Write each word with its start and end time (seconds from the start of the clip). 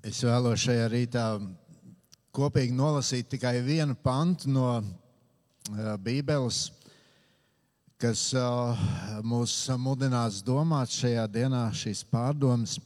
Es 0.00 0.22
vēlos 0.24 0.62
šajā 0.64 0.86
rītā 0.88 1.22
kopīgi 2.32 2.72
nolasīt 2.72 3.26
tikai 3.34 3.58
vienu 3.60 3.92
pantu 4.00 4.48
no 4.48 4.68
uh, 4.80 5.90
Bībeles, 6.00 6.70
kas 8.00 8.22
uh, 8.32 8.80
mūs 9.20 9.52
mudinās 9.76 10.38
domāt 10.46 10.94
šajā 10.94 11.26
dienā 11.28 11.66
šīs 11.76 12.00
pārdomas. 12.08 12.78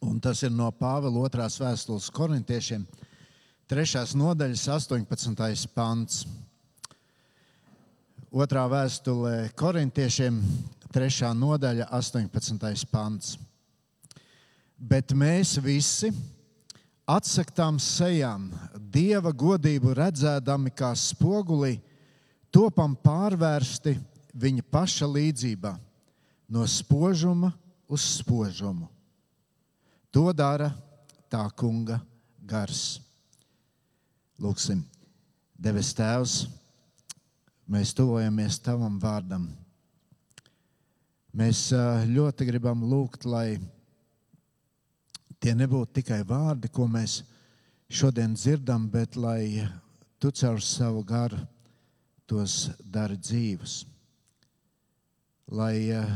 Un 0.00 0.16
tas 0.24 0.40
ir 0.40 0.54
no 0.56 0.70
Pāvila 0.72 1.26
otrās 1.26 1.58
vēstules 1.60 2.08
korintiešiem, 2.16 2.88
3. 3.68 4.00
nodaļas 4.16 4.64
18. 4.78 5.68
pants. 5.76 6.22
Otrā 8.32 8.64
vēstulē 8.72 9.50
korintiešiem, 9.52 10.40
3. 10.96 11.34
nodaļa 11.44 11.92
18. 12.00 12.88
pants 12.88 13.36
bet 14.80 15.12
mēs 15.12 15.58
visi 15.60 16.08
atsaktām 17.10 17.78
sejām, 17.82 18.48
dieva 18.90 19.32
godību 19.32 19.92
redzēdami 19.98 20.72
kā 20.72 20.94
spoguli, 20.96 21.76
topam 22.50 22.96
pārvērsti 22.96 23.96
viņa 24.40 24.64
paša 24.72 25.08
līdzībā, 25.10 25.74
no 26.48 26.64
spožuma 26.66 27.52
uz 27.90 28.06
spožumu. 28.16 28.88
To 30.10 30.30
dara 30.34 30.72
tā 31.30 31.42
kunga 31.54 32.00
gars. 32.42 32.98
Lūksim, 34.40 34.80
devis 35.54 35.92
Tēvs, 35.94 36.36
mēs 37.70 37.92
tuvojamies 37.94 38.58
Tavam 38.64 38.96
vārdam. 39.02 39.44
Mēs 41.36 41.68
ļoti 42.10 42.48
gribam 42.48 42.80
lūgt, 42.90 43.28
lai 43.28 43.60
tie 45.40 45.54
nebūtu 45.56 46.00
tikai 46.00 46.20
vārdi, 46.28 46.68
ko 46.68 46.86
mēs 46.90 47.20
šodien 47.90 48.36
dzirdam, 48.36 48.88
bet 48.92 49.16
lai 49.16 49.66
tu 50.20 50.30
caur 50.30 50.60
savu 50.62 51.02
garu 51.04 51.40
tos 52.28 52.68
dari 52.84 53.16
dzīvus. 53.18 53.80
Lai 55.50 55.74
uh, 55.96 56.12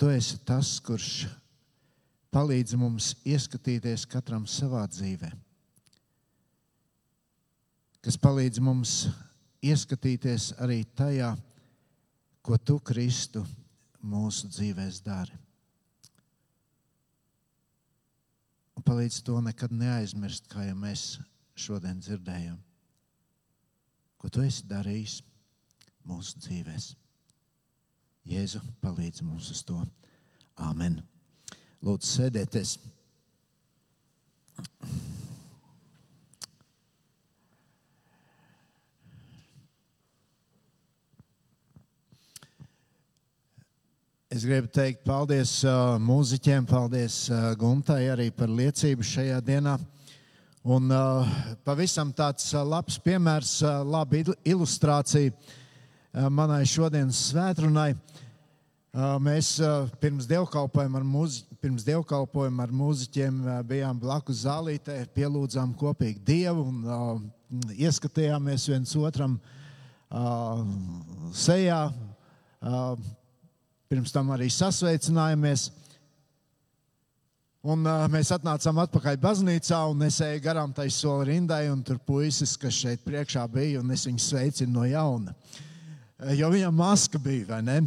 tu 0.00 0.08
esi 0.12 0.38
tas, 0.46 0.76
kurš 0.80 1.26
palīdz 2.32 2.76
mums 2.80 3.14
ieskatīties 3.28 4.06
katram 4.08 4.46
savā 4.48 4.84
dzīvē, 4.88 5.30
kas 8.04 8.18
palīdz 8.20 8.60
mums 8.64 9.06
ieskatīties 9.64 10.52
arī 10.62 10.82
tajā, 10.96 11.32
ko 12.44 12.58
tu, 12.60 12.78
Kristu, 12.78 13.42
mūsu 14.06 14.50
dzīvēs 14.52 15.00
dari. 15.02 15.34
Un 18.75 18.75
palīdz 18.86 19.20
to 19.26 19.40
nekad 19.42 19.74
neaizmirst, 19.74 20.46
kā 20.52 20.64
jau 20.68 20.76
mēs 20.78 21.18
šodien 21.58 21.98
dzirdējām. 22.02 22.58
Ko 24.16 24.30
tu 24.32 24.44
esi 24.46 24.66
darījis 24.70 25.18
mūsu 26.06 26.40
dzīvēm? 26.46 26.86
Jēzu 28.26 28.62
palīdz 28.82 29.22
mums 29.26 29.50
uz 29.54 29.62
to. 29.66 29.78
Āmen. 30.56 30.98
Lūdzu, 31.84 32.08
sēdieties! 32.16 32.78
Es 44.36 44.42
gribu 44.44 44.68
teikt 44.68 45.00
paldies 45.06 45.62
uh, 45.64 45.94
mūziķiem, 46.02 46.66
paldies 46.68 47.14
uh, 47.30 47.54
Guntai 47.56 48.02
arī 48.12 48.26
par 48.36 48.50
liecību 48.52 49.00
šajā 49.06 49.38
dienā. 49.40 49.78
Un 50.60 50.90
uh, 50.92 51.30
pavisam 51.64 52.10
tāds 52.12 52.50
labs 52.68 52.98
piemērs, 53.00 53.54
laba 53.88 54.20
ilustrācija 54.44 55.32
manai 56.28 56.66
šodienas 56.68 57.22
svētrunai. 57.30 57.94
Uh, 57.96 59.16
mēs 59.24 59.54
pirms 60.04 60.28
dievkalpojuma 60.28 61.00
ar, 61.00 61.08
mūzi, 61.16 61.46
pirms 61.64 61.86
dievkalpojuma 61.88 62.66
ar 62.66 62.74
mūziķiem 62.76 63.42
bijām 63.70 64.02
blakus 64.02 64.42
zālītē, 64.44 64.98
pielūdzām 65.16 65.72
kopīgi 65.80 66.20
Dievu 66.28 66.66
un 66.74 67.30
ieskatījāmies 67.72 68.68
viens 68.74 68.92
otram 69.00 69.40
sejā. 71.32 71.86
Pirms 73.86 74.10
tam 74.10 74.32
arī 74.34 74.48
sasveicinājāmies. 74.50 75.68
Un, 77.66 77.84
uh, 77.86 78.06
mēs 78.10 78.32
atnācām 78.34 78.80
atpakaļ 78.82 79.18
baznīcā, 79.22 79.78
un 79.92 80.02
es 80.06 80.18
eju 80.22 80.40
garām 80.42 80.72
tai 80.74 80.88
soli 80.90 81.28
rindai, 81.32 81.68
un 81.70 81.84
tur 81.86 82.00
puisis, 82.02 82.56
kas 82.58 82.74
šeit 82.74 83.04
priekšā 83.06 83.44
bija, 83.50 83.80
un 83.82 83.94
es 83.94 84.02
viņu 84.08 84.22
sveicinu 84.22 84.74
no 84.74 84.88
jauna. 84.90 85.36
Jo 86.34 86.50
viņam 86.50 86.74
maska 86.74 87.20
bija, 87.22 87.46
vai 87.52 87.60
ne? 87.62 87.78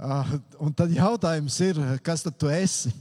Uh, 0.00 0.34
un 0.64 0.72
tad 0.76 0.92
jautājums 0.96 1.60
ir, 1.64 1.80
kas 2.04 2.24
tad 2.24 2.40
tu 2.40 2.48
esi? 2.52 2.92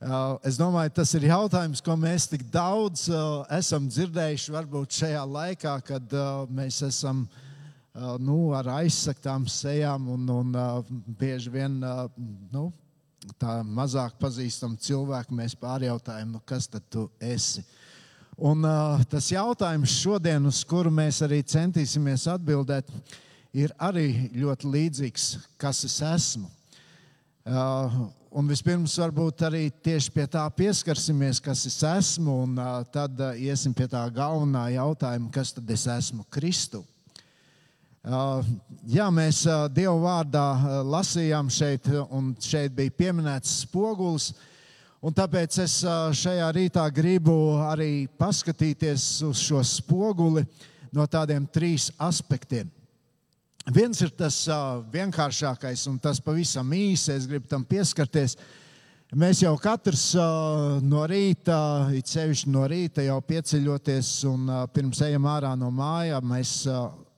Uh, 0.00 0.38
es 0.46 0.54
domāju, 0.58 0.94
tas 1.02 1.18
ir 1.18 1.26
jautājums, 1.32 1.82
ko 1.82 1.98
mēs 1.98 2.30
tik 2.30 2.46
daudz 2.54 3.08
uh, 3.10 3.42
esam 3.58 3.90
dzirdējuši 3.90 4.54
varbūt 4.54 5.02
šajā 5.02 5.26
laikā, 5.34 5.78
kad 5.90 6.14
uh, 6.14 6.46
mēs 6.46 6.78
esam 6.86 7.26
uh, 7.26 7.46
nu, 8.22 8.38
ar 8.54 8.68
aizsaktām 8.80 9.46
sejām 9.50 10.08
un, 10.14 10.28
un 10.30 10.52
bieži 11.18 11.50
vien 11.50 11.80
nu, 12.52 12.68
tā 13.40 13.60
mazāk 13.66 14.16
pazīstam 14.20 14.76
cilvēku 14.80 15.34
mēs 15.34 15.56
pārjautājam, 15.58 16.36
nu, 16.36 16.42
kas 16.46 16.68
tad 16.70 16.86
tu 16.90 17.08
esi. 17.20 17.64
Un, 18.40 18.64
tas 19.10 19.26
jautājums 19.28 19.98
šodien, 20.00 20.46
uz 20.48 20.62
kuru 20.64 20.92
mēs 20.94 21.20
arī 21.26 21.42
centīsimies 21.44 22.24
atbildēt, 22.30 22.88
ir 23.52 23.74
arī 23.76 24.30
ļoti 24.38 24.70
līdzīgs, 24.70 25.26
kas 25.60 25.84
es 25.84 25.98
esmu. 26.06 26.48
Un 28.30 28.46
vispirms 28.46 28.94
varbūt 29.02 29.42
arī 29.48 29.64
tieši 29.82 30.12
pie 30.14 30.24
tā 30.30 30.44
pieskarsimies, 30.54 31.40
kas 31.42 31.66
es 31.66 31.80
esmu, 31.82 32.36
un 32.46 32.54
tad 32.94 33.18
iesim 33.34 33.74
pie 33.74 33.88
tā 33.90 34.04
galvenā 34.14 34.68
jautājuma, 34.76 35.32
kas 35.34 35.52
tad 35.56 35.74
es 35.74 35.88
esmu 35.90 36.24
Kristu. 36.30 36.84
Uh, 38.00 38.40
jā, 38.88 39.10
mēs 39.12 39.42
uh, 39.44 39.66
Dieva 39.68 39.92
vārdā 40.00 40.44
uh, 40.56 40.76
lasījām 40.88 41.50
šeit, 41.52 41.84
un 42.08 42.30
šeit 42.40 42.72
bija 42.72 42.94
pieminēts 42.96 43.58
spogulis. 43.66 44.30
Tāpēc 45.00 45.58
es 45.60 45.74
šajā 46.16 46.46
rītā 46.52 46.82
gribu 46.92 47.34
arī 47.64 48.06
paskatīties 48.20 49.04
uz 49.24 49.40
šo 49.40 49.60
spoguli 49.64 50.42
no 50.92 51.06
tādiem 51.08 51.46
trīs 51.48 51.90
aspektiem. 52.00 52.68
Viens 53.72 54.00
ir 54.04 54.12
tas 54.12 54.42
vienkāršākais, 54.92 55.86
un 55.88 55.96
tas 56.00 56.20
pavisam 56.20 56.68
īsi, 56.76 57.14
es 57.14 57.28
gribu 57.28 57.48
tam 57.48 57.64
pieskarties. 57.64 58.36
Mēs 59.16 59.40
jau 59.40 59.54
katrs 59.60 60.10
no 60.84 61.06
rīta, 61.08 61.88
it 61.96 62.12
sevišķi 62.12 62.52
no 62.52 62.66
rīta, 62.68 63.04
jau 63.08 63.16
pieceļoties 63.24 64.12
un 64.28 64.52
pirms 64.76 65.00
ejam 65.08 65.32
ārā 65.32 65.54
no 65.56 65.72
mājām, 65.72 66.28
mēs 66.36 66.58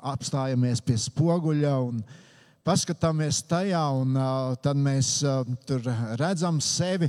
apstājamies 0.03 0.83
pie 0.85 0.97
spoguļa 0.99 1.73
un 1.87 2.03
paskatāmies 2.67 3.43
tajā, 3.51 3.83
un 4.03 4.17
uh, 4.19 4.55
tad 4.63 4.79
mēs 4.79 5.21
uh, 5.27 5.43
tur 5.67 5.87
redzam 6.21 6.61
sevi. 6.63 7.09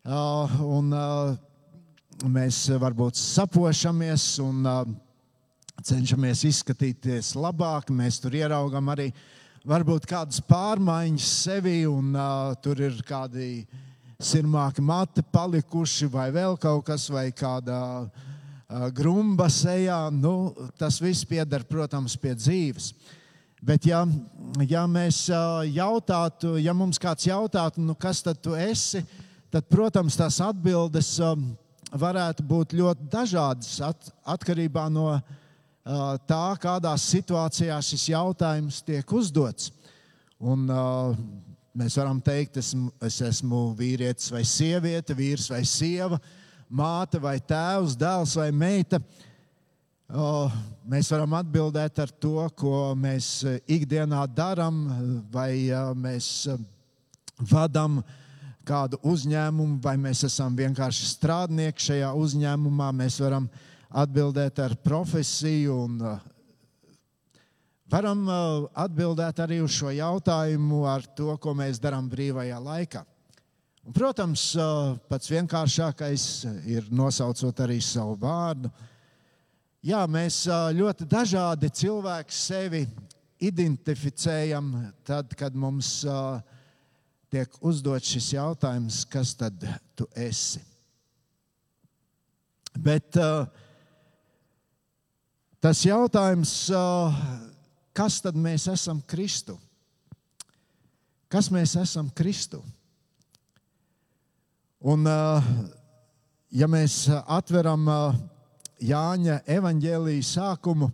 Uh, 0.00 0.54
un, 0.64 0.92
uh, 0.96 2.28
mēs 2.32 2.62
varbūt 2.80 3.20
sapošamies 3.20 4.24
un 4.44 4.64
uh, 4.68 4.80
cenšamies 5.84 6.46
izskatīties 6.48 7.34
labāk. 7.36 7.92
Mēs 7.92 8.20
tur 8.20 8.36
ieraugam 8.36 8.88
arī 8.92 9.10
varbūt 9.68 10.08
kādas 10.08 10.40
pārmaiņas 10.48 11.28
sevi, 11.44 11.82
un 11.88 12.14
uh, 12.16 12.56
tur 12.64 12.80
ir 12.80 12.96
kādi 13.08 13.66
sirmāki 14.20 14.84
mati 14.84 15.24
palikuši, 15.24 16.08
vai 16.12 16.28
vēl 16.32 16.56
kaut 16.60 16.84
kas, 16.88 17.08
vai 17.12 17.28
kāda 17.32 17.80
uh, 18.04 18.29
grumba 18.94 19.48
sejā, 19.50 20.08
nu, 20.14 20.52
tas 20.78 21.00
viss 21.02 21.26
pieder, 21.26 21.64
protams, 21.66 22.16
pie 22.18 22.34
dzīves. 22.38 22.92
Bet, 23.60 23.84
ja, 23.84 24.04
ja 24.64 24.86
mēs 24.88 25.26
jautātu, 25.74 26.54
ja 26.62 26.72
mums 26.76 27.00
kāds 27.00 27.26
jautātu, 27.28 27.82
nu, 27.84 27.96
kas 27.98 28.22
tad 28.24 28.40
tu 28.40 28.54
esi, 28.56 29.02
tad, 29.52 29.66
protams, 29.68 30.16
tās 30.16 30.38
atbildes 30.44 31.18
varētu 31.90 32.46
būt 32.46 32.76
ļoti 32.78 33.10
dažādas 33.10 33.74
at, 33.84 34.08
atkarībā 34.24 34.86
no 34.92 35.18
tā, 36.30 36.46
kādās 36.62 37.10
situācijās 37.10 37.92
šis 37.92 38.08
jautājums 38.14 38.80
tiek 38.86 39.12
uzdots. 39.12 39.72
Un, 40.40 40.64
mēs 41.76 41.98
varam 42.00 42.22
teikt, 42.24 42.62
es, 42.62 42.72
es 43.04 43.20
esmu 43.26 43.74
vīrietis 43.76 44.30
vai 44.32 44.46
sieviete, 44.48 45.16
vīrs 45.18 45.50
vai 45.52 45.66
sieva. 45.68 46.16
Uh, 46.16 46.36
māte 46.70 47.18
vai 47.20 47.38
tēvs, 47.42 47.96
dēls 47.98 48.36
vai 48.38 48.50
meita. 48.54 49.00
Oh, 50.10 50.50
mēs 50.90 51.10
varam 51.12 51.36
atbildēt 51.38 51.98
ar 52.02 52.10
to, 52.22 52.46
ko 52.58 52.94
mēs 52.98 53.28
eh, 53.46 53.60
ikdienā 53.78 54.24
darām, 54.34 54.80
vai 55.30 55.70
uh, 55.70 55.92
mēs 55.94 56.48
uh, 56.50 56.58
vadām 57.50 58.00
kādu 58.66 58.98
uzņēmumu, 59.06 59.78
vai 59.82 59.94
mēs 59.98 60.24
esam 60.26 60.56
vienkārši 60.58 61.06
strādnieki 61.12 61.86
šajā 61.90 62.10
uzņēmumā. 62.18 62.90
Mēs 62.94 63.20
varam 63.22 63.46
atbildēt 64.02 64.58
ar 64.62 64.74
profesiju 64.82 65.78
un 65.86 65.96
varam 67.90 68.26
atbildēt 68.78 69.40
arī 69.42 69.62
uz 69.64 69.74
šo 69.78 69.94
jautājumu 69.94 70.84
ar 70.90 71.06
to, 71.16 71.32
ko 71.42 71.54
mēs 71.58 71.82
darām 71.82 72.10
brīvajā 72.10 72.60
laikā. 72.62 73.02
Un, 73.80 73.94
protams, 73.96 74.42
pats 75.08 75.30
vienkāršākais 75.32 76.24
ir 76.68 76.88
nosaucot 76.92 77.62
arī 77.64 77.78
savu 77.80 78.16
vārdu. 78.20 78.68
Jā, 79.80 80.02
mēs 80.04 80.42
ļoti 80.76 81.06
dažādi 81.08 81.70
cilvēki 81.72 82.36
sevi 82.36 82.82
identificējam 83.40 84.68
tad, 85.08 85.32
kad 85.32 85.54
mums 85.56 86.02
tiek 87.32 87.56
uzdots 87.64 88.10
šis 88.12 88.34
jautājums, 88.34 88.98
kas 89.08 89.32
tad 89.40 89.64
tu 89.96 90.04
esi. 90.12 90.60
Bet 92.76 93.16
tas 95.64 95.80
jautājums, 95.86 96.52
kas 97.96 98.20
tad 98.20 98.36
mēs 98.36 98.68
esam 98.74 99.00
Kristu? 99.08 99.56
Kas 101.32 101.48
mēs 101.48 101.78
esam 101.80 102.12
Kristu? 102.12 102.60
Un, 104.80 105.04
uh, 105.04 105.44
ja 106.48 106.64
mēs 106.64 107.02
atveram 107.28 107.82
uh, 107.84 108.14
Jāņa 108.80 109.42
evaņģēlīja 109.44 110.24
sākumu, 110.24 110.86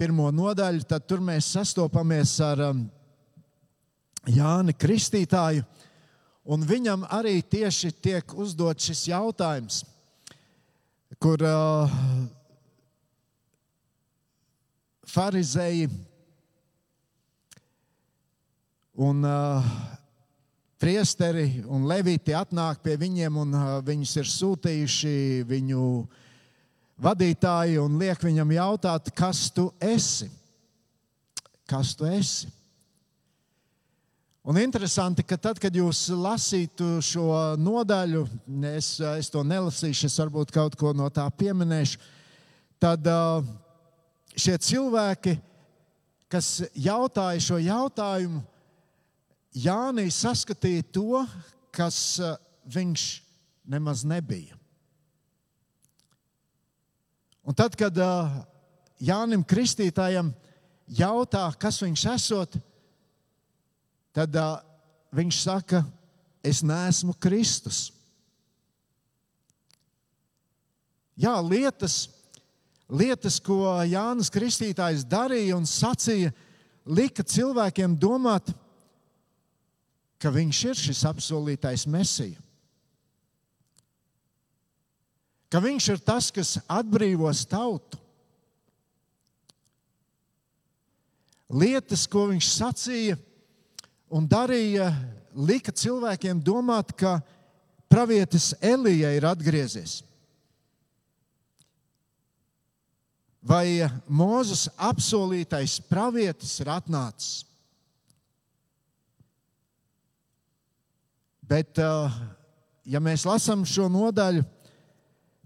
pirmo 0.00 0.30
nodaļu, 0.32 0.86
tad 0.88 1.04
tur 1.04 1.20
mēs 1.20 1.50
sastopamies 1.52 2.32
ar 2.40 2.62
um, 2.70 2.78
Jāni 4.24 4.72
Kristītāju. 4.72 5.66
Un 6.48 6.64
viņam 6.64 7.04
arī 7.12 7.42
tieši 7.44 7.90
tiek 7.92 8.32
uzdots 8.40 8.88
šis 8.88 9.02
jautājums, 9.10 9.82
kur 11.20 11.44
uh, 11.44 11.92
farizēji 15.12 15.90
un 18.96 19.28
uh, 19.28 19.68
priesteri 20.84 21.62
un 21.64 21.86
levīti 21.88 22.34
atnāk 22.36 22.82
pie 22.84 22.98
viņiem 23.00 23.36
un 23.40 23.54
viņus 23.86 24.10
ir 24.20 24.28
sūtījuši 24.28 25.14
viņu 25.48 25.84
vadītāji 27.00 27.78
un 27.80 27.96
liek 28.02 28.20
viņam 28.20 28.52
jautāt, 28.52 29.08
kas 29.16 29.46
tu 29.54 29.70
esi? 29.80 30.28
Kas 31.64 31.94
tu 31.96 32.04
esi? 32.04 32.50
Un 34.44 34.60
interesanti, 34.60 35.24
ka 35.24 35.38
tad, 35.40 35.56
kad 35.56 35.72
jūs 35.72 36.10
lasītu 36.20 36.98
šo 37.00 37.30
nodaļu, 37.56 38.26
es, 38.74 38.98
es 39.00 39.32
to 39.32 39.40
nelasīšu, 39.40 40.10
es 40.10 40.20
varbūt 40.20 40.52
kaut 40.52 40.76
ko 40.76 40.92
no 40.92 41.08
tā 41.08 41.24
pieminēšu, 41.32 41.96
tad 42.76 43.08
šie 44.36 44.60
cilvēki, 44.68 45.38
kas 46.28 46.58
jautāja 46.76 47.40
šo 47.40 47.56
jautājumu, 47.64 48.44
Jānis 49.54 50.18
saskatīja 50.24 50.82
to, 50.90 51.22
kas 51.74 52.18
viņš 52.66 53.04
nemaz 53.70 54.02
nebija. 54.04 54.56
Un 57.44 57.54
tad, 57.54 57.76
kad 57.76 57.96
uh, 58.00 58.40
Jānim 59.04 59.44
Kristītājam 59.44 60.32
jautā, 60.88 61.44
kas 61.60 61.82
viņš 61.84 62.04
esot, 62.14 62.56
tad 64.16 64.36
uh, 64.40 64.56
viņš 65.14 65.40
saka, 65.44 65.84
es 66.44 66.62
neesmu 66.64 67.14
Kristus. 67.20 67.90
Jā, 71.20 71.36
lietas, 71.44 72.08
lietas, 72.88 73.38
ko 73.44 73.68
Jānis 73.86 74.32
Kristītājs 74.34 75.04
darīja 75.06 75.54
un 75.60 75.68
sacīja, 75.68 76.32
lika 76.84 77.22
cilvēkiem 77.22 77.94
domāt, 78.00 78.48
ka 78.50 78.63
viņš 80.32 80.64
ir 80.70 80.82
šis 80.86 81.04
apsolītais 81.08 81.86
mesija. 81.90 82.44
ka 85.54 85.60
viņš 85.62 85.86
ir 85.92 86.00
tas, 86.02 86.32
kas 86.34 86.56
atbrīvos 86.66 87.44
tautu. 87.46 88.00
Lietas, 91.54 92.08
ko 92.10 92.24
viņš 92.32 92.48
sacīja 92.50 93.18
un 94.10 94.26
darīja, 94.26 94.88
lika 95.30 95.70
cilvēkiem 95.70 96.40
domāt, 96.42 96.90
ka 96.98 97.20
pravietis 97.86 98.50
Elija 98.58 99.12
ir 99.14 99.28
atgriezies. 99.30 100.00
Vai 103.38 103.86
Mozus 104.08 104.66
apsolītais 104.74 105.76
pravietis 105.86 106.56
ir 106.64 106.72
atnācis? 106.74 107.44
Bet, 111.44 111.76
ja 112.88 113.00
mēs 113.04 113.26
lasām 113.28 113.66
šo 113.68 113.90
nodaļu, 113.92 114.44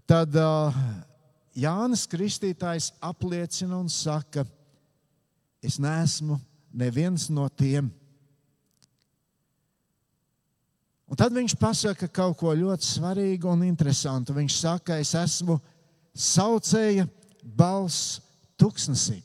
tad 0.07 0.35
Jānis 1.59 2.05
Kristītājs 2.07 2.93
apliecina 3.03 3.77
un 3.81 3.89
saka, 3.91 4.45
es 5.59 5.75
neesmu 5.81 6.39
neviens 6.71 7.27
no 7.33 7.49
tiem. 7.51 7.89
Un 11.09 11.17
tad 11.17 11.33
viņš 11.33 11.55
pasaka 11.57 12.07
kaut 12.13 12.37
ko 12.37 12.53
ļoti 12.53 12.85
svarīgu 12.85 13.49
un 13.49 13.65
interesantu. 13.65 14.35
Viņš 14.37 14.59
saka, 14.61 14.99
es 15.01 15.15
esmu 15.17 15.57
saucēja 16.13 17.07
balss 17.41 18.19
tuksnesī, 18.59 19.17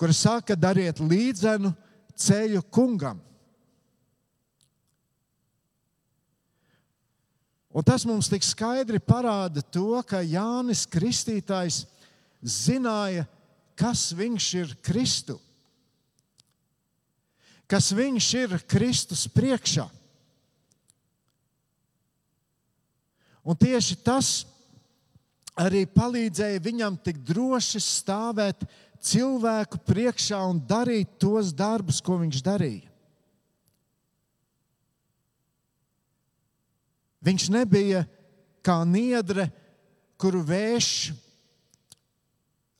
kur 0.00 0.14
saka, 0.16 0.56
dariet 0.56 0.98
līdzenu 1.02 1.74
ceļu 2.16 2.62
kungam. 2.72 3.20
Un 7.72 7.84
tas 7.84 8.04
mums 8.04 8.28
tik 8.28 8.44
skaidri 8.44 9.00
parāda 9.00 9.62
to, 9.64 9.96
ka 10.04 10.20
Jānis 10.20 10.84
Kristītājs 10.84 11.86
zināja, 12.44 13.24
kas 13.78 14.10
viņš 14.12 14.48
ir 14.60 14.74
Kristu, 14.84 15.38
kas 17.64 17.88
viņš 17.96 18.28
ir 18.42 18.58
Kristus 18.68 19.24
priekšā. 19.32 19.88
Un 23.42 23.56
tieši 23.58 23.96
tas 24.04 24.44
arī 25.58 25.86
palīdzēja 25.88 26.60
viņam 26.62 27.00
tik 27.00 27.24
droši 27.24 27.80
stāvēt 27.82 28.68
cilvēku 29.02 29.80
priekšā 29.88 30.44
un 30.44 30.60
darīt 30.60 31.16
tos 31.18 31.56
darbus, 31.56 32.04
ko 32.04 32.20
viņš 32.20 32.44
darīja. 32.44 32.91
Viņš 37.22 37.48
nebija 37.54 38.02
kā 38.66 38.80
niedre, 38.86 39.46
kuru 40.18 40.42
vējš 40.46 41.12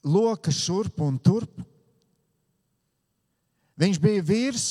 loka 0.02 0.50
šurp 0.54 1.00
un 1.02 1.18
turp. 1.22 1.60
Viņš 3.78 3.98
bija 4.02 4.22
vīrs, 4.26 4.66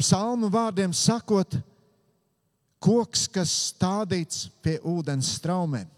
psalmu 0.00 0.50
vārdiem 0.52 0.92
sakot, 0.96 1.58
koks, 2.80 3.26
kas 3.28 3.52
stādīts 3.70 4.48
pie 4.64 4.78
ūdens 4.84 5.36
straumēm. 5.36 5.88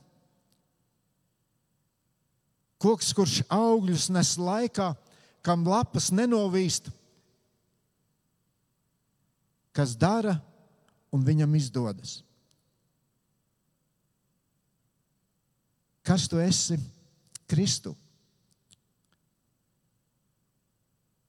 Koks, 2.83 3.13
kurš 3.15 3.41
augļus 3.47 4.09
nes 4.11 4.35
laikā, 4.43 4.89
kam 5.47 5.63
lapas 5.67 6.11
nenovīst, 6.11 6.89
kas 9.75 9.95
dara 9.99 10.35
un 11.13 11.25
viņam 11.25 11.55
izdodas. 11.59 12.21
Kas 16.03 16.27
tu 16.29 16.41
esi 16.43 16.79
Kristu? 17.47 17.95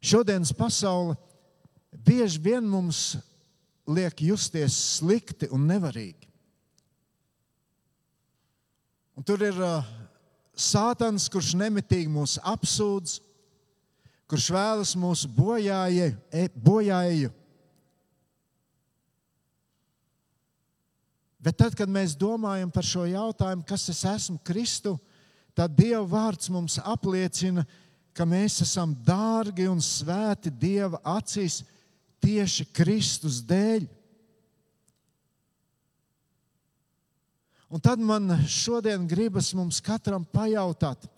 Šodienas 0.03 0.51
pasaule 0.55 1.15
bieži 2.03 2.41
vien 2.41 2.65
mums 2.67 3.13
liek 3.87 4.23
justies 4.25 4.75
slikti 4.97 5.47
un 5.53 5.67
nevarīgi. 5.69 6.31
Un 9.13 9.23
tur 9.27 9.43
ir 9.45 9.59
uh, 9.61 9.85
Sātans, 10.53 11.25
kurš 11.33 11.53
nemitīgi 11.57 12.09
mūs 12.13 12.35
apsūdz, 12.45 13.15
kurš 14.29 14.49
vēlas 14.53 14.91
mūsu 14.97 15.29
bojāju, 15.33 16.11
e, 16.29 16.43
bojāju 16.53 17.31
Bet 21.43 21.57
tad, 21.59 21.75
kad 21.75 21.91
mēs 21.91 22.15
domājam 22.15 22.69
par 22.71 22.85
šo 22.87 23.03
jautājumu, 23.09 23.65
kas 23.67 23.89
es 23.91 24.05
esmu 24.07 24.37
Kristu, 24.47 24.95
tad 25.51 25.73
Dieva 25.75 26.05
vārds 26.07 26.47
mums 26.53 26.77
apliecina, 26.79 27.65
ka 28.15 28.23
mēs 28.29 28.61
esam 28.63 28.93
dārgi 29.03 29.67
un 29.67 29.81
svēti 29.83 30.53
Dieva 30.53 31.01
acīs 31.17 31.59
tieši 32.23 32.69
Kristus 32.71 33.41
dēļ. 33.43 33.89
Un 37.73 37.81
tad 37.81 37.99
man 37.99 38.37
šodien 38.47 39.03
gribas 39.09 39.49
mums 39.57 39.81
katram 39.83 40.23
pajautāt, 40.23 41.09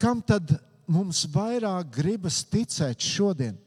kam 0.00 0.22
tad 0.22 0.54
mums 0.88 1.26
vairāk 1.28 1.90
gribas 1.98 2.40
ticēt 2.46 3.02
šodien? 3.04 3.58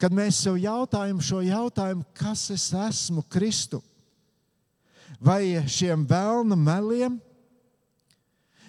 Kad 0.00 0.12
mēs 0.16 0.42
sev 0.44 0.58
jautājam 0.60 1.20
šo 1.22 1.40
jautājumu, 1.44 2.04
kas 2.16 2.50
es 2.52 2.72
esmu 2.74 3.24
Kristu? 3.30 3.80
Vai 5.18 5.58
šiem 5.66 6.04
vēlna 6.08 6.56
meliem, 6.56 7.18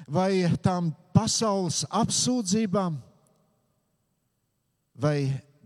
vai 0.10 0.48
tām 0.63 0.89
pasaules 1.13 1.83
apsūdzībām, 1.88 2.98
vai 4.98 5.17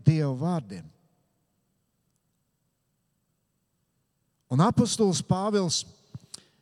Dieva 0.06 0.34
vārdiem? 0.38 0.84
Un 4.46 4.62
apustulis 4.62 5.24
Pāvils 5.26 5.80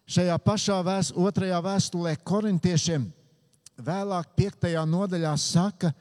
šajā 0.09 0.39
pašā 0.41 0.79
vēst, 0.87 1.13
otrajā 1.21 1.59
vēstulē 1.65 2.15
korintiešiem, 2.25 3.05
vēlāk, 3.85 4.31
piektajā 4.39 4.85
nodaļā, 4.89 5.35
saka 5.41 5.93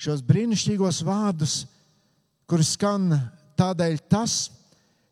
šos 0.00 0.22
brīnišķīgos 0.24 1.02
vārdus, 1.04 1.64
kurus 2.48 2.72
skan 2.78 3.12
tādēļ 3.60 3.98
tas, 4.08 4.46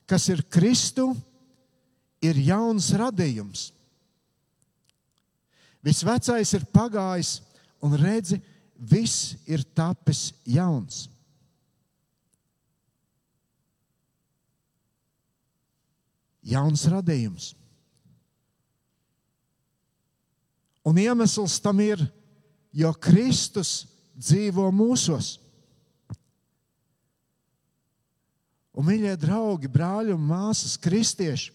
kas 0.09 0.25
ir 0.33 0.41
Kristu, 0.49 1.11
ir 2.25 2.39
jauns 2.49 2.91
radījums. 2.99 3.69
Viss 5.85 6.05
vecais 6.05 6.55
ir 6.57 6.67
pagājis, 6.75 7.39
un 7.85 7.95
redzi, 7.99 8.41
viss 8.79 9.37
ir 9.47 9.63
tapis 9.77 10.33
jauns. 10.47 11.07
jauns 16.49 16.87
radījums. 16.89 17.53
Un 20.89 21.01
iemesls 21.01 21.59
tam 21.61 21.83
ir, 21.85 22.01
jo 22.73 22.93
Kristus 23.03 23.83
dzīvo 24.17 24.71
mūsos. 24.73 25.37
Un, 28.79 28.87
mīļie 28.87 29.17
draugi, 29.19 29.69
brāļi 29.69 30.15
un 30.15 30.23
māsas, 30.23 30.79
kristieši, 30.81 31.51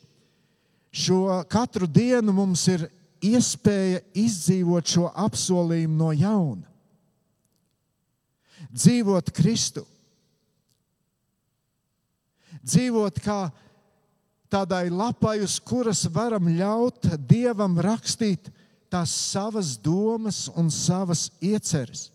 šo 0.94 1.42
katru 1.50 1.88
dienu 1.90 2.36
mums 2.36 2.68
ir 2.70 2.86
iespēja 3.24 4.04
izdzīvot 4.20 4.94
šo 4.94 5.08
apsolījumu 5.26 5.98
no 5.98 6.12
jauna. 6.14 6.70
Dzīvot 8.74 9.30
Kristu, 9.36 9.84
dzīvot 12.64 13.20
kā 13.22 13.40
tādai 14.54 14.88
lapai, 14.94 15.40
uz 15.44 15.58
kuras 15.62 16.06
varam 16.14 16.48
ļaut 16.54 17.10
Dievam 17.28 17.76
rakstīt 17.82 18.50
tās 18.94 19.14
savas 19.34 19.76
domas 19.82 20.46
un 20.54 20.70
savas 20.74 21.28
ieceres. 21.42 22.08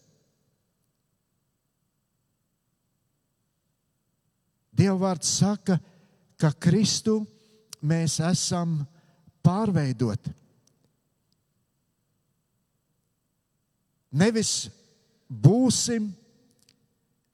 Dievvvārds 4.78 5.30
saka, 5.40 5.80
ka 6.38 6.52
Kristu 6.54 7.24
mēs 7.80 8.18
esam 8.24 8.80
pārveidoti. 9.44 10.32
Nevis 14.18 14.68
būsim 15.28 16.08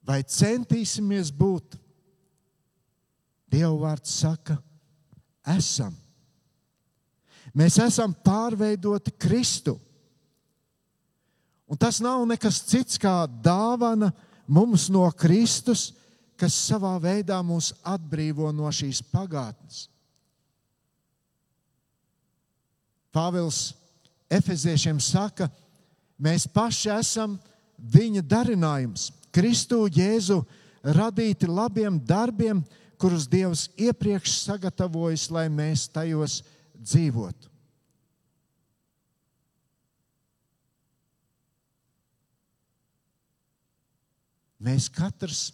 vai 0.05 0.21
centīsimies 0.27 1.31
būt. 1.33 1.79
Dievvvārds 3.55 4.11
saka, 4.21 4.57
ka 4.59 5.55
esam. 5.55 5.95
Mēs 7.55 7.79
esam 7.79 8.15
pārveidoti 8.25 9.13
Kristu. 9.21 9.77
Un 11.71 11.79
tas 11.81 12.01
nav 12.03 12.25
nekas 12.29 12.61
cits 12.67 12.99
kā 13.01 13.25
dāvana 13.29 14.11
mums 14.47 14.89
no 14.93 15.07
Kristus, 15.17 15.93
kas 16.37 16.57
savā 16.67 16.97
veidā 17.01 17.39
mūs 17.47 17.73
atbrīvo 17.87 18.51
no 18.53 18.69
šīs 18.75 19.01
pagātnes. 19.13 19.87
Pāvils 23.15 23.73
Efeziešiem 24.33 24.99
saka, 24.99 25.47
mēs 26.19 26.49
paši 26.51 26.91
esam 26.97 27.37
viņa 27.79 28.23
darinājums, 28.27 29.11
Kristu 29.35 29.85
Jēzu 29.91 30.41
radīti 30.83 31.47
labiem 31.47 31.99
darbiem, 32.01 32.63
kurus 32.99 33.27
Dievs 33.31 33.69
iepriekš 33.79 34.39
sagatavojis, 34.45 35.29
lai 35.31 35.49
mēs 35.53 35.87
tajos 35.93 36.41
dzīvotu. 36.79 37.51
Mēs 44.65 44.87
katrs 44.89 45.51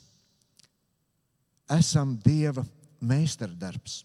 esam 1.75 2.15
Dieva 2.23 2.63
meistardarbs. 3.01 4.05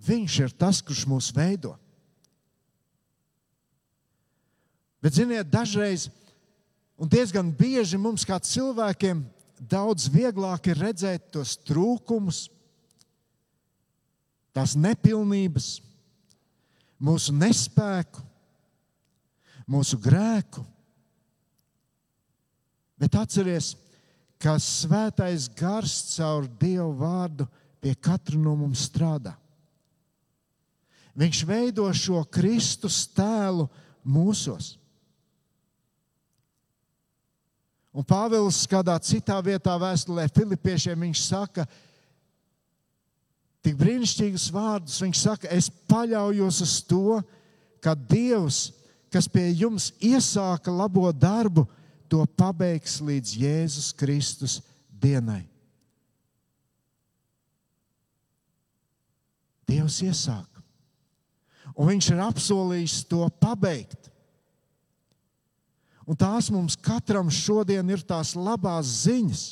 Viņš 0.00 0.38
ir 0.46 0.54
tas, 0.56 0.80
kurš 0.80 1.04
mūs 1.08 1.28
veido. 1.36 1.74
Bet, 5.00 5.16
ziniet, 5.16 5.48
dažreiz 5.48 6.08
un 7.00 7.08
diezgan 7.08 7.52
bieži 7.56 7.96
mums, 8.00 8.24
kā 8.28 8.36
cilvēkiem, 8.36 9.22
daudz 9.60 10.08
vieglāk 10.12 10.70
ir 10.72 10.80
redzēt 10.80 11.30
tos 11.32 11.54
trūkumus, 11.68 12.48
tās 14.56 14.74
nepilnības, 14.76 15.78
mūsu 17.00 17.32
nespēku, 17.36 18.24
mūsu 19.70 19.96
grēku. 20.00 20.64
Bet 23.00 23.16
atcerieties, 23.16 23.74
ka 24.40 24.58
svētais 24.60 25.48
gars 25.56 25.94
caur 26.14 26.48
Dievu 26.60 26.92
vārdu 27.00 27.46
pie 27.80 27.94
katra 27.96 28.36
no 28.40 28.56
mums 28.60 28.84
strādā. 28.88 29.39
Viņš 31.18 31.42
veido 31.46 31.86
šo 31.96 32.22
Kristus 32.30 33.02
tēlu 33.14 33.66
mūsos. 34.06 34.76
Un 37.90 38.06
Pāvils 38.06 38.62
kādā 38.70 38.94
citā 39.02 39.40
vietā, 39.42 39.74
vēstulē 39.74 40.28
Filipiešiem, 40.30 41.08
viņš 41.08 41.22
saka, 41.26 41.64
tik 43.66 43.74
brīnišķīgus 43.80 44.46
vārdus. 44.54 45.00
Viņš 45.02 45.22
saka, 45.26 45.50
es 45.50 45.66
paļaujos 45.90 46.60
uz 46.62 46.76
to, 46.86 47.18
ka 47.82 47.96
Dievs, 47.98 48.68
kas 49.10 49.26
pie 49.26 49.48
jums 49.58 49.90
iesāka 49.98 50.70
labo 50.70 51.10
darbu, 51.10 51.66
to 52.10 52.22
pabeigs 52.38 52.98
līdz 53.02 53.34
Jēzus 53.38 53.90
Kristus 53.98 54.58
dienai. 55.02 55.44
Dievs 59.70 60.00
iesāka, 60.02 60.59
un 61.80 61.88
Viņš 61.88 62.10
ir 62.12 62.22
apsolījis 62.26 63.00
to 63.08 63.24
pabeigt. 63.40 64.10
Un 66.04 66.18
tās 66.18 66.50
mums 66.52 66.76
katram 66.76 67.30
šodien 67.32 67.88
ir 67.88 68.02
tās 68.04 68.34
labās 68.36 68.88
ziņas. 69.06 69.44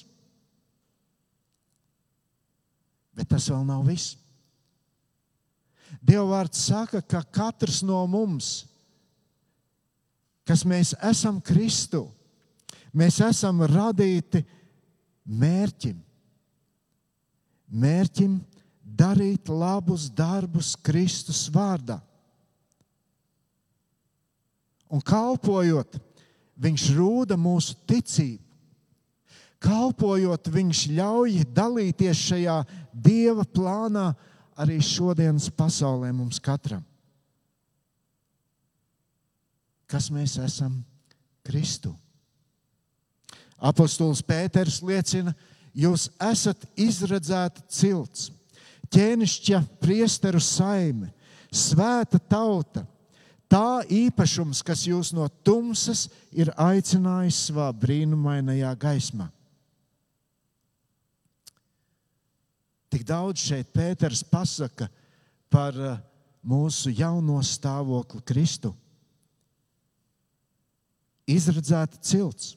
Bet 3.15 3.31
tas 3.31 3.47
vēl 3.51 3.63
nav 3.67 3.85
viss. 3.87 4.17
Dievvvārds 6.05 6.61
saka, 6.69 7.01
ka 7.01 7.23
katrs 7.33 7.81
no 7.87 8.01
mums, 8.11 8.67
kas 10.47 10.65
mēs 10.69 10.93
esam 11.09 11.41
Kristu, 11.41 12.05
mēs 12.93 13.21
esam 13.25 13.63
radīti 13.65 14.43
mērķim. 15.25 15.97
Mērķim 17.69 18.37
darīt 18.99 19.51
labus 19.53 20.09
darbus 20.11 20.75
Kristus 20.83 21.47
vārdā. 21.53 22.01
Un 24.88 25.02
kalpojot 25.04 25.99
Viņš 26.59 26.90
rūda 26.97 27.38
mūsu 27.38 27.76
ticību. 27.87 28.42
Kalpojot, 29.62 30.50
viņš 30.54 30.85
ļauj 30.95 31.40
dalīties 31.54 32.21
šajā 32.28 32.59
Dieva 32.95 33.42
plānā 33.42 34.12
arī 34.59 34.78
šodienas 34.83 35.49
pasaulē 35.54 36.12
mums 36.14 36.38
katram. 36.42 36.85
Kas 39.88 40.11
mēs 40.14 40.37
esam 40.42 40.76
Kristu? 41.47 41.95
Apostols 43.59 44.23
Pēters 44.23 44.78
liecina, 44.87 45.33
jūs 45.75 46.07
esat 46.23 46.62
izredzēta 46.78 47.64
cilts, 47.66 48.28
ķēnišķa 48.95 49.62
priesteru 49.83 50.42
saime, 50.42 51.11
svēta 51.50 52.21
tauta 52.30 52.85
tā 53.49 53.83
īpašums, 53.88 54.61
kas 54.64 54.85
jūs 54.87 55.14
no 55.17 55.26
tumsas 55.45 56.07
ir 56.33 56.52
aicinājis 56.61 57.49
savā 57.49 57.71
brīnumainajā 57.73 58.75
gaismā. 58.81 59.28
Tik 62.88 63.05
daudz 63.05 63.43
šeit 63.45 63.69
Pēters 63.75 64.23
pasaka 64.25 64.88
par 65.52 65.76
uh, 65.76 65.99
mūsu 66.45 66.93
jauno 66.97 67.40
stāvokli 67.45 68.23
Kristu. 68.25 68.73
Izradzēta 71.28 72.00
cilts. 72.00 72.55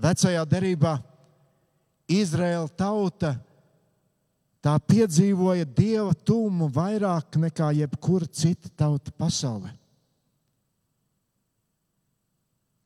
Vecajā 0.00 0.44
derībā 0.48 0.94
Izraēla 2.12 2.68
tauta 2.76 3.34
tā 4.66 4.74
piedzīvoja 4.82 5.66
dieva 5.70 6.10
tuvumu 6.26 6.66
vairāk 6.74 7.38
nekā 7.38 7.70
jebkura 7.78 8.26
cita 8.26 8.70
tauta 8.74 9.14
pasaulē. 9.14 9.70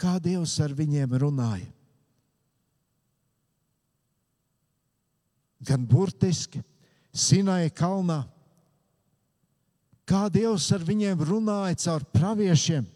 Kā 0.01 0.19
Dievs 0.21 0.59
ar 0.61 0.73
viņiem 0.77 1.17
runāja? 1.21 1.69
Gan 5.65 5.83
burtiski, 5.85 6.63
Sinai 7.13 7.69
kalnā, 7.73 8.23
kā 10.09 10.29
Dievs 10.33 10.71
ar 10.73 10.85
viņiem 10.85 11.21
runāja 11.25 11.81
caur 11.85 12.07
praviešiem 12.13 12.87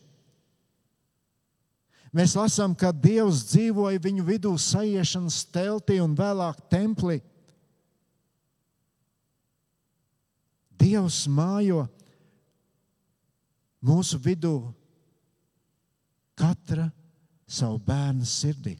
Mēs 2.14 2.36
lasām, 2.38 2.76
ka 2.78 2.92
Dievs 2.94 3.40
dzīvoja 3.50 3.98
viņu 3.98 4.24
vidū 4.28 4.52
sajiešanas 4.60 5.40
teltī 5.50 5.96
un 5.98 6.12
vēlāk 6.14 6.60
templī. 6.70 7.18
Dievs 10.84 11.24
mājo 11.32 11.86
mūsu 13.84 14.18
vidū 14.20 14.58
katra 16.36 16.90
savu 17.48 17.78
bērnu 17.86 18.26
sirdī. 18.28 18.74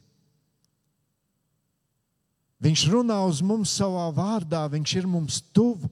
Viņš 2.65 2.83
runā 2.89 3.17
uz 3.27 3.41
mums 3.45 3.73
savā 3.77 4.07
vārdā, 4.15 4.63
viņš 4.71 4.95
ir 4.97 5.07
mums 5.09 5.39
tuvu. 5.53 5.89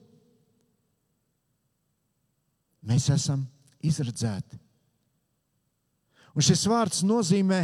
Mēs 2.84 3.08
esam 3.14 3.44
izredzēti. 3.84 4.58
Un 6.34 6.42
šis 6.42 6.64
vārds 6.66 7.04
nozīmē, 7.06 7.62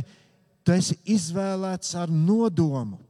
tu 0.62 0.74
esi 0.76 0.94
izvēlēts 1.10 1.96
ar 1.98 2.12
nodomu. 2.12 3.00